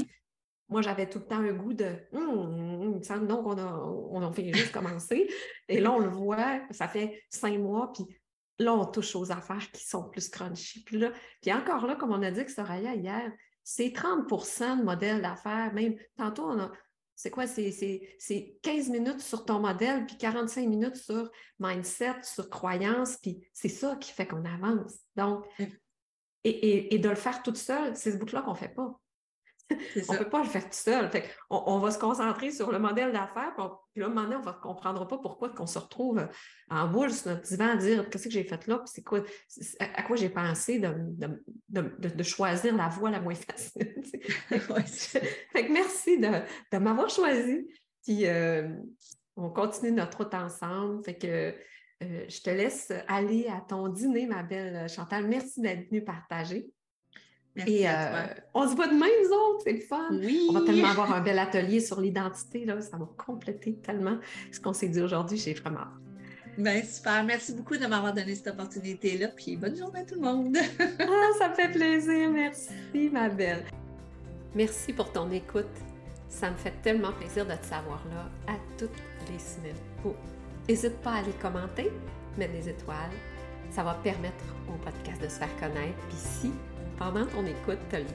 moi, 0.69 0.81
j'avais 0.81 1.09
tout 1.09 1.19
le 1.19 1.27
temps 1.27 1.41
un 1.41 1.53
goût 1.53 1.75
de 1.75 1.91
hum, 2.13 2.81
il 2.83 2.99
me 2.99 3.03
semble 3.03 3.27
donc 3.27 3.47
on 3.47 3.59
a, 3.59 3.65
on 3.65 4.23
a 4.23 4.33
fait 4.33 4.53
juste 4.53 4.73
commencer. 4.73 5.29
Et 5.69 5.81
là, 5.81 5.93
on 5.93 5.99
le 5.99 6.09
voit, 6.09 6.63
ça 6.71 6.89
fait 6.89 7.23
cinq 7.29 7.59
mois, 7.59 7.93
puis 7.93 8.07
là, 8.59 8.73
on 8.73 8.87
touche 8.87 9.15
aux 9.15 9.31
affaires 9.31 9.71
qui 9.71 9.85
sont 9.85 10.09
plus 10.09 10.29
crunchy. 10.29 10.83
Puis, 10.85 10.99
là, 10.99 11.13
puis 11.41 11.53
encore 11.53 11.87
là, 11.87 11.97
comme 11.97 12.13
on 12.13 12.23
a 12.23 12.31
dit 12.31 12.45
que 12.45 12.51
Soraya 12.51 12.95
hier, 12.95 13.31
c'est 13.65 13.89
30% 13.89 14.79
de 14.79 14.85
modèle 14.85 15.23
d'affaires. 15.23 15.73
Même 15.73 15.97
tantôt, 16.17 16.45
on 16.45 16.59
a, 16.59 16.73
c'est 17.15 17.31
quoi? 17.31 17.47
C'est 17.47 18.59
15 18.63 18.89
minutes 18.91 19.21
sur 19.21 19.45
ton 19.45 19.61
modèle, 19.61 20.07
puis 20.07 20.17
45 20.17 20.69
minutes 20.69 20.97
sur 20.97 21.31
mindset, 21.59 22.23
sur 22.23 22.49
croyance, 22.49 23.17
puis 23.17 23.47
c'est 23.53 23.69
ça 23.69 23.97
qui 23.97 24.13
fait 24.13 24.27
qu'on 24.27 24.45
avance. 24.45 24.95
Donc, 25.17 25.45
et, 26.45 26.95
et, 26.95 26.99
de 26.99 27.09
le 27.09 27.15
faire 27.15 27.43
toute 27.43 27.57
seule, 27.57 27.97
c'est 27.97 28.13
ce 28.13 28.17
bout-là 28.17 28.43
qu'on 28.43 28.53
ne 28.53 28.57
fait 28.57 28.75
pas 28.75 29.01
on 30.09 30.13
ne 30.13 30.19
peut 30.19 30.29
pas 30.29 30.43
le 30.43 30.49
faire 30.49 30.65
tout 30.65 30.71
seul. 30.73 31.11
on, 31.51 31.79
va 31.79 31.91
se 31.91 31.99
concentrer 31.99 32.51
sur 32.51 32.73
le 32.73 32.79
modèle 32.79 33.13
d'affaires, 33.13 33.55
puis, 33.93 34.03
là, 34.03 34.09
un 34.09 34.33
on 34.33 34.47
ne 34.47 34.53
comprendra 34.61 35.07
pas 35.07 35.19
pourquoi 35.19 35.51
qu'on 35.51 35.67
se 35.67 35.79
retrouve 35.79 36.27
en 36.71 36.89
boule 36.89 37.13
sur 37.13 37.31
notre 37.33 37.43
divan 37.43 37.69
à 37.69 37.77
dire 37.77 38.09
qu'est-ce 38.09 38.25
que 38.25 38.31
j'ai 38.31 38.45
fait 38.45 38.67
là, 38.67 38.83
c'est 38.87 39.03
quoi, 39.03 39.23
à, 39.81 40.03
quoi 40.03 40.17
j'ai 40.17 40.31
pensé 40.31 40.79
de, 40.81 42.23
choisir 42.23 42.77
la 42.77 42.89
voie 42.89 43.11
la 43.11 43.21
moins 43.21 43.35
facile. 43.35 44.03
fait 45.53 45.69
merci 45.69 46.19
de, 46.19 46.79
m'avoir 46.79 47.11
choisi. 47.11 47.67
Puis 48.03 48.27
euh, 48.27 48.69
on 49.37 49.51
continue 49.51 49.93
notre 49.93 50.19
route 50.19 50.35
ensemble. 50.35 51.05
Fait 51.05 51.17
que 51.17 51.55
euh, 52.03 52.25
je 52.29 52.41
te 52.41 52.51
laisse 52.51 52.93
aller 53.09 53.47
à 53.49 53.61
ton 53.61 53.89
dîner, 53.89 54.27
ma 54.27 54.43
belle 54.43 54.89
Chantal. 54.89 55.27
Merci 55.29 55.61
d'être 55.61 55.89
venue 55.89 56.05
partager. 56.05 56.71
Et 57.67 57.87
euh, 57.87 57.93
on 58.55 58.69
se 58.69 58.75
voit 58.75 58.87
demain, 58.87 59.07
nous 59.25 59.31
autres, 59.31 59.63
c'est 59.65 59.73
le 59.73 59.81
fun. 59.81 60.09
Oui. 60.11 60.47
On 60.49 60.55
va 60.55 60.63
tellement 60.63 60.89
avoir 60.89 61.13
un 61.13 61.21
bel 61.21 61.39
atelier 61.39 61.81
sur 61.81 62.01
l'identité, 62.01 62.65
là, 62.65 62.81
ça 62.81 62.97
va 62.97 63.07
compléter 63.17 63.75
tellement 63.75 64.19
ce 64.51 64.59
qu'on 64.59 64.73
s'est 64.73 64.89
dit 64.89 65.03
aujourd'hui, 65.03 65.37
j'ai 65.37 65.53
vraiment 65.53 65.85
Bien, 66.59 66.83
super. 66.83 67.25
Merci 67.25 67.55
beaucoup 67.55 67.77
de 67.79 67.87
m'avoir 67.87 68.13
donné 68.13 68.35
cette 68.35 68.49
opportunité-là. 68.49 69.29
Puis 69.29 69.57
bonne 69.57 69.75
journée 69.75 70.01
à 70.01 70.05
tout 70.05 70.17
le 70.17 70.21
monde. 70.21 70.57
ah, 70.99 71.31
ça 71.39 71.49
me 71.49 71.55
fait 71.55 71.71
plaisir. 71.71 72.31
Merci, 72.31 73.09
ma 73.11 73.31
belle. 73.31 73.65
Merci 74.55 74.93
pour 74.93 75.11
ton 75.13 75.31
écoute. 75.31 75.65
Ça 76.29 76.51
me 76.51 76.57
fait 76.57 76.75
tellement 76.83 77.13
plaisir 77.13 77.47
de 77.47 77.55
te 77.55 77.65
savoir 77.65 78.03
là 78.11 78.53
à 78.53 78.57
toutes 78.77 78.91
les 79.31 79.39
semaines. 79.39 79.75
N'hésite 80.69 80.97
pas 80.99 81.13
à 81.13 81.19
aller 81.19 81.33
commenter, 81.41 81.91
mettre 82.37 82.53
des 82.53 82.69
étoiles. 82.69 83.11
Ça 83.71 83.83
va 83.83 83.95
permettre 83.95 84.45
au 84.69 84.77
podcast 84.85 85.23
de 85.23 85.29
se 85.29 85.39
faire 85.39 85.57
connaître. 85.59 85.99
Puis 86.09 86.19
si 86.19 86.53
pendant 87.03 87.27
ton 87.27 87.45
écoute, 87.45 87.79
tu 87.91 87.97
as 87.97 88.01
le 88.01 88.07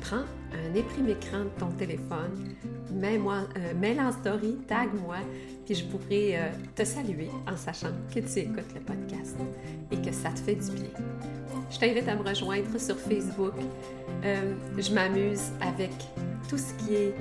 prends 0.00 0.24
un 0.52 0.74
écran 0.74 1.44
de 1.44 1.50
ton 1.58 1.70
téléphone, 1.72 2.54
mets-moi, 2.90 3.42
euh, 3.58 3.74
mets 3.74 3.98
en 4.00 4.12
story, 4.12 4.56
tag-moi, 4.66 5.16
puis 5.64 5.74
je 5.74 5.84
pourrai 5.84 6.38
euh, 6.38 6.48
te 6.74 6.84
saluer 6.84 7.28
en 7.50 7.56
sachant 7.56 7.90
que 8.14 8.20
tu 8.20 8.38
écoutes 8.38 8.72
le 8.74 8.80
podcast 8.80 9.36
et 9.90 10.00
que 10.00 10.12
ça 10.12 10.30
te 10.30 10.38
fait 10.38 10.54
du 10.54 10.70
bien. 10.70 10.90
Je 11.70 11.78
t'invite 11.78 12.08
à 12.08 12.14
me 12.14 12.26
rejoindre 12.26 12.78
sur 12.78 12.96
Facebook. 12.96 13.54
Euh, 14.24 14.54
je 14.78 14.94
m'amuse 14.94 15.50
avec 15.60 15.92
tout 16.48 16.56
ce 16.56 16.72
qui 16.74 16.94
est 16.94 17.14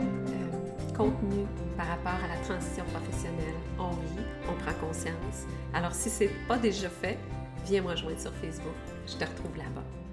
contenu 0.95 1.45
par 1.75 1.87
rapport 1.87 2.23
à 2.23 2.27
la 2.27 2.41
transition 2.45 2.85
professionnelle. 2.93 3.55
On 3.79 3.89
rit, 3.89 4.25
on 4.47 4.53
prend 4.63 4.87
conscience. 4.87 5.45
Alors 5.73 5.93
si 5.93 6.09
ce 6.09 6.25
n'est 6.25 6.31
pas 6.47 6.57
déjà 6.57 6.89
fait, 6.89 7.17
viens 7.65 7.81
me 7.81 7.89
rejoindre 7.89 8.19
sur 8.19 8.33
Facebook. 8.35 8.75
Je 9.07 9.15
te 9.15 9.25
retrouve 9.25 9.57
là-bas. 9.57 10.04